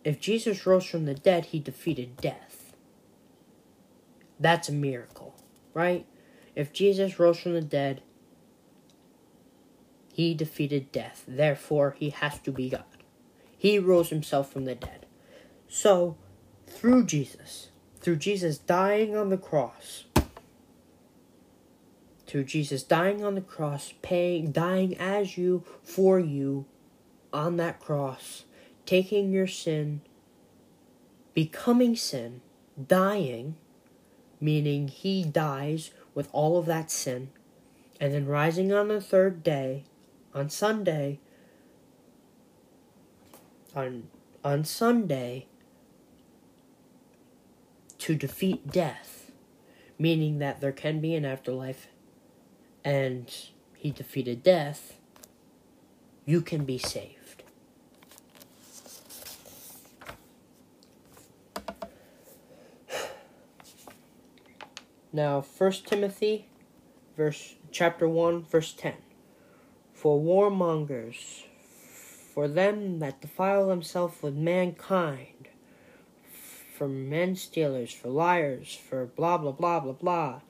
if 0.05 0.20
Jesus 0.20 0.64
rose 0.64 0.87
from 0.87 1.05
the 1.05 1.14
dead, 1.14 1.46
he 1.46 1.59
defeated 1.59 2.16
death. 2.18 2.77
That's 4.38 4.68
a 4.68 4.72
miracle, 4.72 5.35
right? 5.75 6.07
If 6.55 6.72
Jesus 6.72 7.18
rose 7.18 7.40
from 7.40 7.55
the 7.55 7.61
dead, 7.61 8.01
he 10.12 10.35
defeated 10.35 10.92
death. 10.92 11.25
Therefore, 11.27 11.96
he 11.99 12.11
has 12.11 12.38
to 12.40 12.53
be 12.53 12.70
God. 12.70 12.85
He 13.59 13.81
rose 13.81 14.11
himself 14.11 14.53
from 14.53 14.66
the 14.66 14.77
dead. 14.77 15.05
So, 15.66 16.16
through 16.68 17.07
Jesus, 17.07 17.70
through 18.01 18.16
Jesus 18.16 18.57
dying 18.57 19.16
on 19.16 19.31
the 19.31 19.37
cross, 19.37 20.06
through 22.27 22.45
Jesus 22.45 22.83
dying 22.83 23.25
on 23.25 23.35
the 23.35 23.41
cross, 23.41 23.95
paying, 24.03 24.51
dying 24.51 24.97
as 24.99 25.39
you, 25.39 25.65
for 25.83 26.19
you, 26.19 26.67
on 27.33 27.57
that 27.57 27.81
cross, 27.81 28.45
taking 28.85 29.31
your 29.31 29.47
sin, 29.47 30.01
becoming 31.35 31.95
sin, 31.95 32.41
dying, 32.87 33.57
meaning 34.41 34.89
he 34.89 35.25
dies 35.25 35.91
with 36.15 36.29
all 36.33 36.59
of 36.59 36.67
that 36.67 36.91
sin, 36.91 37.31
and 38.01 38.12
then 38.12 38.27
rising 38.27 38.73
on 38.73 38.89
the 38.89 39.01
third 39.01 39.43
day, 39.43 39.85
on 40.35 40.51
Sunday, 40.51 41.19
on 43.75 44.09
on 44.45 44.65
Sunday 44.65 45.47
to 47.99 48.15
defeat 48.15 48.71
death, 48.71 49.33
meaning 49.99 50.39
that 50.39 50.61
there 50.61 50.73
can 50.73 51.01
be 51.01 51.15
an 51.15 51.25
afterlife 51.25 51.89
and 52.87 53.35
he 53.77 53.90
defeated 53.90 54.44
death, 54.44 55.01
you 56.25 56.40
can 56.40 56.64
be 56.64 56.79
saved. 56.79 57.42
Now, 65.12 65.40
1 65.40 65.72
Timothy 65.85 66.46
verse 67.16 67.57
chapter 67.72 68.09
1 68.09 68.44
verse 68.44 68.72
10. 68.72 68.94
For 69.92 70.20
whoremongers, 70.20 71.42
for 72.33 72.46
them 72.46 73.01
that 73.01 73.20
defile 73.20 73.66
themselves 73.66 74.22
with 74.22 74.35
mankind, 74.35 75.49
for 76.77 76.87
men 76.87 77.35
stealers, 77.35 77.92
for 77.92 78.11
liars, 78.11 78.79
for 78.88 79.07
blah 79.07 79.38
blah 79.38 79.53
blah 79.53 79.81
blah 79.81 79.92
blah. 79.92 80.40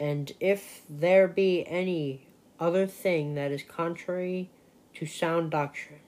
And 0.00 0.32
if 0.40 0.80
there 0.88 1.28
be 1.28 1.66
any 1.66 2.26
other 2.58 2.86
thing 2.86 3.34
that 3.34 3.52
is 3.52 3.62
contrary 3.62 4.48
to 4.94 5.04
sound 5.04 5.50
doctrine, 5.50 6.00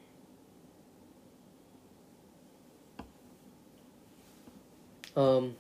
um, 5.15 5.57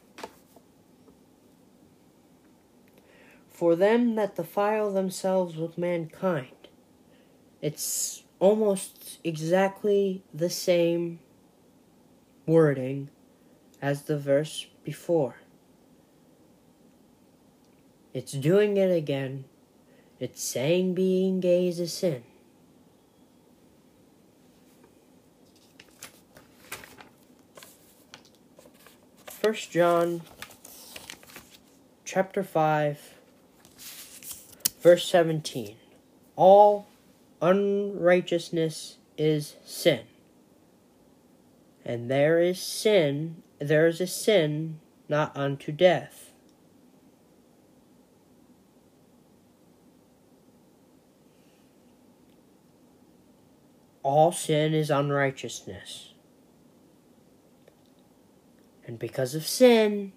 for 3.50 3.76
them 3.76 4.14
that 4.14 4.36
defile 4.36 4.90
themselves 4.90 5.56
with 5.56 5.76
mankind, 5.76 6.68
it's 7.60 8.22
almost 8.38 9.20
exactly 9.22 10.22
the 10.32 10.48
same 10.48 11.20
wording 12.46 13.10
as 13.82 14.04
the 14.04 14.18
verse 14.18 14.68
before. 14.84 15.41
It's 18.14 18.32
doing 18.32 18.76
it 18.76 18.90
again. 18.90 19.44
It's 20.20 20.42
saying 20.42 20.94
being 20.94 21.40
gay 21.40 21.68
is 21.68 21.80
a 21.80 21.88
sin. 21.88 22.22
First 29.26 29.72
John 29.72 30.22
chapter 32.04 32.44
5 32.44 33.14
verse 34.82 35.06
17 35.06 35.76
All 36.36 36.86
unrighteousness 37.40 38.98
is 39.16 39.56
sin. 39.64 40.02
And 41.84 42.10
there 42.10 42.38
is 42.38 42.60
sin, 42.60 43.42
there 43.58 43.86
is 43.86 44.00
a 44.00 44.06
sin 44.06 44.80
not 45.08 45.36
unto 45.36 45.72
death. 45.72 46.31
All 54.02 54.32
sin 54.32 54.74
is 54.74 54.90
unrighteousness. 54.90 56.12
And 58.84 58.98
because 58.98 59.34
of 59.34 59.46
sin, 59.46 60.12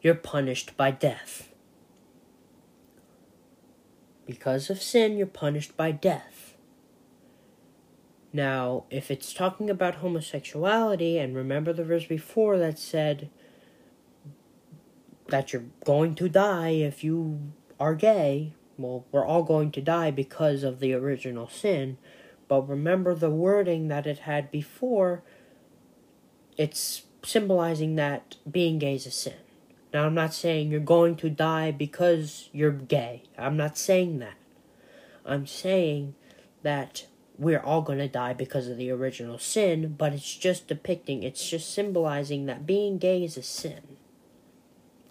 you're 0.00 0.14
punished 0.14 0.76
by 0.76 0.90
death. 0.90 1.50
Because 4.26 4.70
of 4.70 4.82
sin, 4.82 5.16
you're 5.16 5.26
punished 5.26 5.76
by 5.76 5.92
death. 5.92 6.56
Now, 8.32 8.84
if 8.90 9.10
it's 9.10 9.32
talking 9.32 9.68
about 9.68 9.96
homosexuality, 9.96 11.18
and 11.18 11.36
remember 11.36 11.72
the 11.72 11.84
verse 11.84 12.06
before 12.06 12.58
that 12.58 12.78
said 12.78 13.28
that 15.28 15.52
you're 15.52 15.66
going 15.84 16.14
to 16.16 16.28
die 16.28 16.70
if 16.70 17.04
you 17.04 17.52
are 17.78 17.94
gay, 17.94 18.54
well, 18.82 19.04
we're 19.12 19.24
all 19.24 19.42
going 19.42 19.70
to 19.72 19.80
die 19.80 20.10
because 20.10 20.62
of 20.62 20.80
the 20.80 20.92
original 20.94 21.48
sin. 21.48 21.98
But 22.48 22.68
remember 22.68 23.14
the 23.14 23.30
wording 23.30 23.88
that 23.88 24.06
it 24.06 24.20
had 24.20 24.50
before, 24.50 25.22
it's 26.56 27.04
symbolizing 27.24 27.94
that 27.96 28.36
being 28.50 28.78
gay 28.78 28.96
is 28.96 29.06
a 29.06 29.10
sin. 29.10 29.34
Now, 29.92 30.06
I'm 30.06 30.14
not 30.14 30.34
saying 30.34 30.70
you're 30.70 30.80
going 30.80 31.16
to 31.16 31.30
die 31.30 31.70
because 31.70 32.48
you're 32.52 32.72
gay. 32.72 33.24
I'm 33.38 33.56
not 33.56 33.76
saying 33.76 34.18
that. 34.20 34.34
I'm 35.24 35.46
saying 35.46 36.14
that 36.62 37.06
we're 37.38 37.60
all 37.60 37.82
going 37.82 37.98
to 37.98 38.08
die 38.08 38.32
because 38.32 38.68
of 38.68 38.76
the 38.76 38.90
original 38.90 39.38
sin, 39.38 39.94
but 39.98 40.12
it's 40.12 40.36
just 40.36 40.68
depicting, 40.68 41.22
it's 41.22 41.48
just 41.48 41.72
symbolizing 41.72 42.46
that 42.46 42.66
being 42.66 42.98
gay 42.98 43.22
is 43.24 43.36
a 43.36 43.42
sin. 43.42 43.96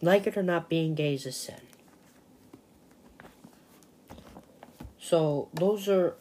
Like 0.01 0.25
it 0.25 0.37
or 0.37 0.43
not, 0.43 0.69
being 0.69 0.95
gay 0.95 1.13
is 1.13 1.25
a 1.25 1.31
sin. 1.31 1.61
So, 5.03 5.49
those 5.51 5.89
are 5.89 6.15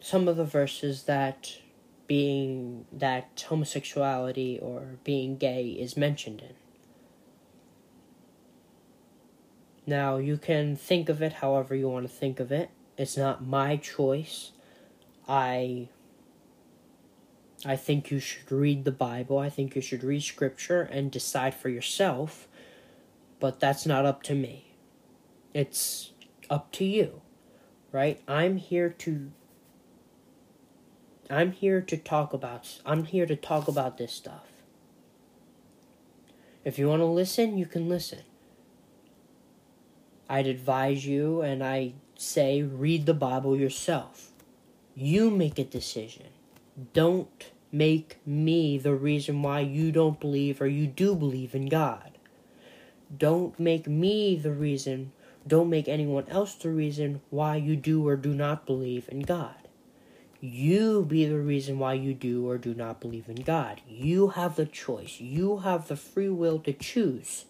some 0.00 0.28
of 0.28 0.38
the 0.38 0.44
verses 0.44 1.02
that 1.02 1.58
being 2.06 2.86
that 2.90 3.44
homosexuality 3.46 4.58
or 4.62 4.96
being 5.04 5.36
gay 5.36 5.68
is 5.72 5.94
mentioned 5.94 6.40
in. 6.40 6.54
Now, 9.86 10.16
you 10.16 10.38
can 10.38 10.74
think 10.74 11.10
of 11.10 11.20
it 11.20 11.34
however 11.34 11.74
you 11.74 11.90
want 11.90 12.08
to 12.08 12.12
think 12.12 12.40
of 12.40 12.50
it. 12.50 12.70
It's 12.96 13.18
not 13.18 13.46
my 13.46 13.76
choice. 13.76 14.52
I 15.28 15.90
I 17.66 17.76
think 17.76 18.10
you 18.10 18.20
should 18.20 18.50
read 18.50 18.86
the 18.86 18.90
Bible. 18.90 19.38
I 19.38 19.50
think 19.50 19.76
you 19.76 19.82
should 19.82 20.02
read 20.02 20.22
scripture 20.22 20.80
and 20.80 21.10
decide 21.10 21.54
for 21.54 21.68
yourself. 21.68 22.48
But 23.38 23.60
that's 23.60 23.84
not 23.84 24.06
up 24.06 24.22
to 24.24 24.34
me. 24.34 24.72
It's 25.52 26.12
up 26.48 26.72
to 26.72 26.86
you. 26.86 27.20
Right? 27.90 28.20
I'm 28.28 28.56
here 28.56 28.90
to 28.90 29.30
I'm 31.30 31.52
here 31.52 31.80
to 31.80 31.96
talk 31.96 32.32
about 32.32 32.80
I'm 32.84 33.04
here 33.04 33.26
to 33.26 33.36
talk 33.36 33.68
about 33.68 33.98
this 33.98 34.12
stuff. 34.12 34.46
If 36.64 36.78
you 36.78 36.88
want 36.88 37.00
to 37.00 37.06
listen, 37.06 37.56
you 37.56 37.66
can 37.66 37.88
listen. 37.88 38.22
I'd 40.28 40.46
advise 40.46 41.06
you 41.06 41.40
and 41.40 41.64
I 41.64 41.94
say 42.16 42.62
read 42.62 43.06
the 43.06 43.14
Bible 43.14 43.56
yourself. 43.56 44.32
You 44.94 45.30
make 45.30 45.58
a 45.58 45.64
decision. 45.64 46.26
Don't 46.92 47.50
make 47.72 48.18
me 48.26 48.78
the 48.78 48.94
reason 48.94 49.42
why 49.42 49.60
you 49.60 49.92
don't 49.92 50.20
believe 50.20 50.60
or 50.60 50.66
you 50.66 50.86
do 50.86 51.14
believe 51.14 51.54
in 51.54 51.66
God. 51.66 52.18
Don't 53.16 53.58
make 53.58 53.86
me 53.86 54.36
the 54.36 54.52
reason. 54.52 55.12
Don't 55.48 55.70
make 55.70 55.88
anyone 55.88 56.26
else 56.28 56.54
the 56.54 56.70
reason 56.70 57.20
why 57.30 57.56
you 57.56 57.74
do 57.74 58.06
or 58.06 58.16
do 58.16 58.34
not 58.34 58.66
believe 58.66 59.08
in 59.10 59.20
God. 59.20 59.54
You 60.40 61.04
be 61.04 61.24
the 61.24 61.38
reason 61.38 61.78
why 61.78 61.94
you 61.94 62.14
do 62.14 62.48
or 62.48 62.58
do 62.58 62.74
not 62.74 63.00
believe 63.00 63.28
in 63.28 63.42
God. 63.42 63.80
You 63.88 64.28
have 64.28 64.54
the 64.54 64.66
choice. 64.66 65.20
You 65.20 65.58
have 65.58 65.88
the 65.88 65.96
free 65.96 66.28
will 66.28 66.60
to 66.60 66.72
choose. 66.72 67.46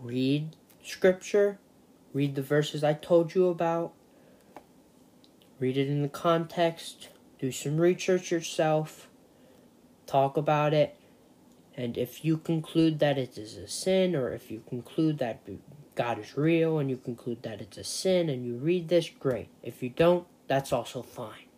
Read 0.00 0.54
scripture, 0.84 1.58
read 2.12 2.34
the 2.34 2.42
verses 2.42 2.84
I 2.84 2.92
told 2.92 3.34
you 3.34 3.48
about, 3.48 3.94
read 5.58 5.76
it 5.76 5.88
in 5.88 6.02
the 6.02 6.08
context, 6.08 7.08
do 7.38 7.50
some 7.50 7.80
research 7.80 8.30
yourself, 8.30 9.08
talk 10.06 10.36
about 10.36 10.74
it, 10.74 10.96
and 11.76 11.98
if 11.98 12.24
you 12.24 12.36
conclude 12.36 13.00
that 13.00 13.18
it 13.18 13.36
is 13.36 13.56
a 13.56 13.66
sin, 13.66 14.14
or 14.14 14.32
if 14.32 14.50
you 14.50 14.62
conclude 14.68 15.18
that 15.18 15.40
God 15.94 16.18
is 16.18 16.36
real 16.36 16.78
and 16.78 16.88
you 16.88 16.96
conclude 16.96 17.42
that 17.42 17.60
it's 17.60 17.76
a 17.76 17.84
sin 17.84 18.28
and 18.28 18.46
you 18.46 18.56
read 18.56 18.88
this, 18.88 19.08
great. 19.08 19.48
If 19.62 19.82
you 19.82 19.88
don't, 19.88 20.26
that's 20.46 20.72
also 20.72 21.02
fine. 21.02 21.48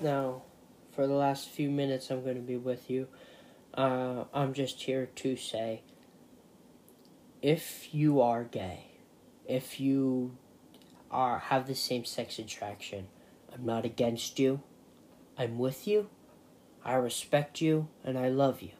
Now, 0.00 0.42
for 0.92 1.06
the 1.06 1.14
last 1.14 1.48
few 1.48 1.70
minutes 1.70 2.10
I'm 2.10 2.22
going 2.22 2.36
to 2.36 2.42
be 2.42 2.56
with 2.56 2.88
you, 2.88 3.08
uh, 3.74 4.24
I'm 4.32 4.52
just 4.52 4.82
here 4.82 5.08
to 5.16 5.36
say 5.36 5.82
if 7.42 7.92
you 7.92 8.20
are 8.20 8.44
gay, 8.44 8.86
if 9.46 9.80
you 9.80 10.36
are 11.10 11.38
have 11.38 11.66
the 11.66 11.74
same 11.74 12.04
sex 12.04 12.38
attraction, 12.38 13.08
I'm 13.52 13.66
not 13.66 13.84
against 13.84 14.38
you. 14.38 14.62
I'm 15.36 15.58
with 15.58 15.88
you. 15.88 16.08
I 16.84 16.94
respect 16.94 17.60
you 17.60 17.88
and 18.04 18.18
I 18.18 18.28
love 18.28 18.60
you. 18.60 18.72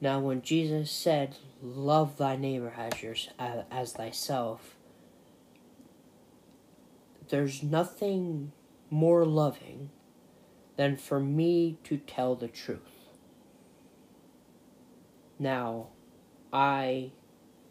Now, 0.00 0.20
when 0.20 0.40
Jesus 0.40 0.90
said, 0.90 1.36
"Love 1.60 2.16
thy 2.16 2.36
neighbor 2.36 2.72
as 2.76 3.02
your 3.02 3.16
as 3.38 3.92
thyself," 3.92 4.76
there's 7.28 7.62
nothing 7.62 8.52
more 8.88 9.24
loving 9.26 9.90
than 10.76 10.96
for 10.96 11.20
me 11.20 11.76
to 11.84 11.98
tell 11.98 12.34
the 12.34 12.48
truth. 12.48 13.10
Now, 15.38 15.88
I 16.52 17.12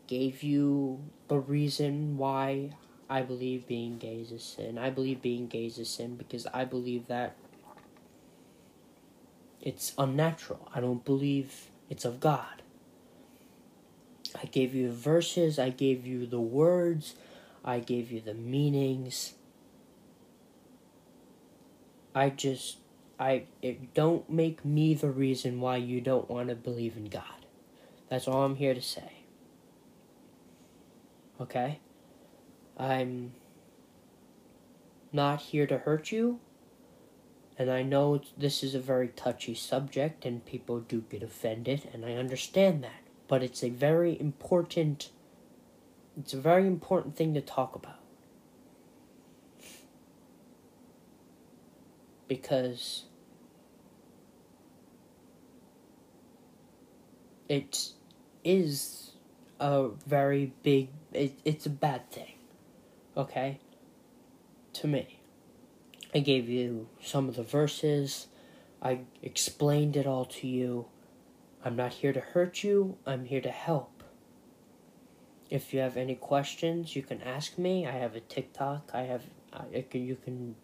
gave 0.08 0.44
you 0.44 1.00
the 1.28 1.40
reason 1.40 2.18
why 2.18 2.76
I 3.10 3.22
believe 3.22 3.68
being 3.68 3.98
gay 3.98 4.22
is 4.22 4.32
a 4.32 4.40
sin. 4.40 4.78
I 4.78 4.90
believe 4.90 5.22
being 5.22 5.48
gay 5.48 5.66
is 5.66 5.80
a 5.80 5.86
sin 5.86 6.16
because 6.16 6.46
I 6.48 6.66
believe 6.66 7.08
that 7.08 7.36
it's 9.62 9.94
unnatural. 9.98 10.70
I 10.74 10.80
don't 10.80 11.04
believe 11.04 11.70
it's 11.90 12.06
of 12.06 12.20
God. 12.20 12.62
I 14.42 14.46
gave 14.46 14.76
you 14.76 14.88
the 14.88 14.94
verses, 14.94 15.58
I 15.58 15.70
gave 15.70 16.06
you 16.06 16.26
the 16.26 16.40
words, 16.40 17.16
I 17.64 17.80
gave 17.80 18.12
you 18.12 18.22
the 18.22 18.34
meanings. 18.34 19.34
I 22.14 22.30
just 22.30 22.78
I 23.20 23.44
it 23.62 23.94
don't 23.94 24.30
make 24.30 24.64
me 24.64 24.94
the 24.94 25.10
reason 25.10 25.60
why 25.60 25.78
you 25.78 26.00
don't 26.00 26.30
want 26.30 26.50
to 26.50 26.56
believe 26.56 26.96
in 26.96 27.06
God. 27.06 27.24
That's 28.10 28.28
all 28.28 28.44
I'm 28.44 28.56
here 28.56 28.74
to 28.74 28.82
say. 28.82 29.12
Okay? 31.42 31.80
I'm 32.78 33.34
not 35.12 35.42
here 35.42 35.68
to 35.68 35.78
hurt 35.78 36.12
you. 36.12 36.40
And 37.60 37.70
I 37.70 37.84
know 37.84 38.22
this 38.38 38.64
is 38.64 38.74
a 38.74 38.80
very 38.80 39.10
touchy 39.10 39.54
subject 39.54 40.26
and 40.26 40.46
people 40.46 40.80
do 40.80 41.02
get 41.02 41.22
offended, 41.22 41.90
and 41.94 42.06
I 42.06 42.14
understand 42.14 42.82
that. 42.86 43.02
But 43.28 43.44
it's 43.44 43.62
a 43.62 43.70
very 43.70 44.18
important 44.20 45.10
it's 46.18 46.34
a 46.34 46.40
very 46.40 46.66
important 46.66 47.18
thing 47.18 47.34
to 47.34 47.42
talk 47.42 47.76
about. 47.76 48.00
Because 52.30 53.04
it 57.50 57.90
is 58.44 59.12
a 59.60 59.90
very 60.08 60.54
big 60.64 60.90
it, 61.12 61.38
it's 61.44 61.66
a 61.66 61.70
bad 61.70 62.10
thing. 62.10 62.36
Okay? 63.18 63.60
To 64.74 64.88
me. 64.88 65.19
I 66.14 66.20
gave 66.20 66.50
you 66.50 66.88
some 67.02 67.30
of 67.30 67.36
the 67.36 67.44
verses. 67.44 68.28
I 68.82 69.02
explained 69.22 69.96
it 69.96 70.08
all 70.08 70.26
to 70.26 70.48
you. 70.48 70.88
I'm 71.64 71.76
not 71.76 71.94
here 71.94 72.14
to 72.14 72.20
hurt 72.20 72.64
you, 72.64 72.98
I'm 73.06 73.26
here 73.26 73.42
to 73.42 73.52
help. 73.52 74.04
If 75.50 75.74
you 75.74 75.80
have 75.80 75.98
any 75.98 76.16
questions, 76.16 76.96
you 76.96 77.02
can 77.02 77.22
ask 77.22 77.58
me. 77.58 77.88
I 77.88 77.92
have 77.92 78.16
a 78.16 78.20
TikTok. 78.20 78.92
I 78.94 79.02
have 79.02 79.24
I 79.52 79.84
you 79.92 80.16
can 80.16 80.56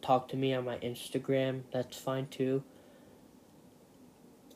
talk 0.00 0.28
to 0.28 0.36
me 0.36 0.52
on 0.54 0.64
my 0.64 0.76
Instagram. 0.78 1.62
That's 1.72 1.96
fine 1.96 2.26
too. 2.26 2.64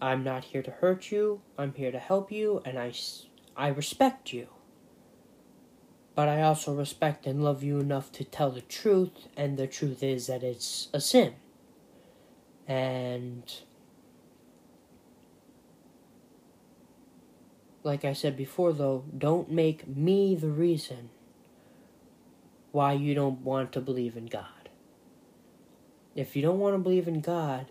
I'm 0.00 0.24
not 0.24 0.44
here 0.44 0.62
to 0.62 0.70
hurt 0.70 1.10
you. 1.12 1.40
I'm 1.56 1.72
here 1.74 1.92
to 1.92 1.98
help 1.98 2.32
you 2.32 2.60
and 2.64 2.78
I 2.78 2.92
I 3.56 3.68
respect 3.68 4.32
you. 4.32 4.48
But 6.16 6.30
I 6.30 6.40
also 6.40 6.74
respect 6.74 7.26
and 7.26 7.44
love 7.44 7.62
you 7.62 7.78
enough 7.78 8.10
to 8.12 8.24
tell 8.24 8.50
the 8.50 8.62
truth, 8.62 9.28
and 9.36 9.58
the 9.58 9.66
truth 9.66 10.02
is 10.02 10.26
that 10.28 10.42
it's 10.42 10.88
a 10.94 11.00
sin. 11.00 11.34
And 12.66 13.42
like 17.82 18.06
I 18.06 18.14
said 18.14 18.34
before, 18.34 18.72
though, 18.72 19.04
don't 19.16 19.50
make 19.50 19.86
me 19.86 20.34
the 20.34 20.48
reason 20.48 21.10
why 22.72 22.94
you 22.94 23.14
don't 23.14 23.42
want 23.42 23.72
to 23.72 23.80
believe 23.82 24.16
in 24.16 24.24
God. 24.24 24.70
If 26.14 26.34
you 26.34 26.40
don't 26.40 26.58
want 26.58 26.76
to 26.76 26.78
believe 26.78 27.06
in 27.06 27.20
God, 27.20 27.66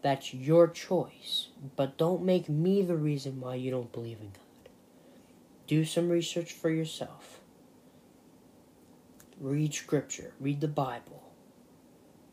that's 0.00 0.32
your 0.32 0.66
choice. 0.66 1.48
But 1.76 1.98
don't 1.98 2.22
make 2.22 2.48
me 2.48 2.80
the 2.80 2.96
reason 2.96 3.38
why 3.38 3.56
you 3.56 3.70
don't 3.70 3.92
believe 3.92 4.20
in 4.22 4.30
God. 4.30 4.70
Do 5.66 5.84
some 5.84 6.08
research 6.08 6.54
for 6.54 6.70
yourself 6.70 7.40
read 9.40 9.74
scripture, 9.74 10.32
read 10.40 10.60
the 10.60 10.68
Bible. 10.68 11.22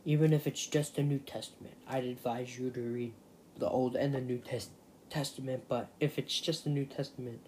Even 0.05 0.33
if 0.33 0.47
it's 0.47 0.65
just 0.65 0.95
the 0.95 1.03
New 1.03 1.19
Testament, 1.19 1.75
I'd 1.87 2.03
advise 2.03 2.57
you 2.57 2.69
to 2.71 2.81
read 2.81 3.13
the 3.57 3.69
Old 3.69 3.95
and 3.95 4.13
the 4.13 4.21
New 4.21 4.37
Test- 4.37 4.71
Testament, 5.09 5.63
but 5.67 5.89
if 5.99 6.17
it's 6.17 6.39
just 6.39 6.63
the 6.63 6.69
New 6.69 6.85
Testament, 6.85 7.39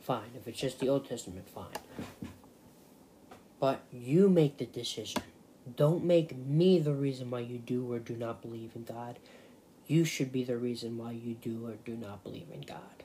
fine. 0.00 0.30
If 0.36 0.48
it's 0.48 0.60
just 0.60 0.80
the 0.80 0.88
Old 0.88 1.08
Testament, 1.08 1.48
fine. 1.48 2.28
But 3.60 3.82
you 3.92 4.28
make 4.28 4.58
the 4.58 4.66
decision. 4.66 5.22
Don't 5.76 6.04
make 6.04 6.36
me 6.36 6.78
the 6.78 6.94
reason 6.94 7.30
why 7.30 7.40
you 7.40 7.58
do 7.58 7.92
or 7.92 7.98
do 7.98 8.16
not 8.16 8.42
believe 8.42 8.72
in 8.74 8.84
God. 8.84 9.18
You 9.86 10.04
should 10.04 10.32
be 10.32 10.44
the 10.44 10.56
reason 10.56 10.96
why 10.96 11.12
you 11.12 11.34
do 11.34 11.66
or 11.66 11.74
do 11.84 11.96
not 11.96 12.24
believe 12.24 12.48
in 12.52 12.62
God. 12.62 12.99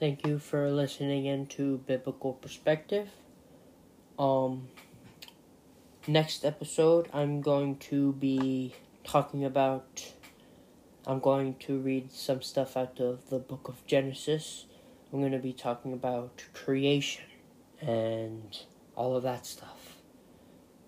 Thank 0.00 0.26
you 0.26 0.38
for 0.38 0.70
listening 0.70 1.26
into 1.26 1.76
Biblical 1.76 2.32
Perspective. 2.32 3.10
Um, 4.18 4.68
next 6.06 6.42
episode, 6.42 7.10
I'm 7.12 7.42
going 7.42 7.76
to 7.90 8.14
be 8.14 8.72
talking 9.04 9.44
about. 9.44 10.10
I'm 11.06 11.20
going 11.20 11.56
to 11.66 11.78
read 11.78 12.12
some 12.12 12.40
stuff 12.40 12.78
out 12.78 12.98
of 12.98 13.28
the 13.28 13.38
book 13.38 13.68
of 13.68 13.86
Genesis. 13.86 14.64
I'm 15.12 15.20
going 15.20 15.32
to 15.32 15.38
be 15.38 15.52
talking 15.52 15.92
about 15.92 16.44
creation 16.54 17.26
and 17.82 18.58
all 18.96 19.14
of 19.14 19.22
that 19.24 19.44
stuff. 19.44 19.96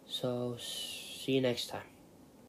So, 0.06 0.56
see 0.58 1.32
you 1.32 1.42
next 1.42 1.66
time. 1.66 1.91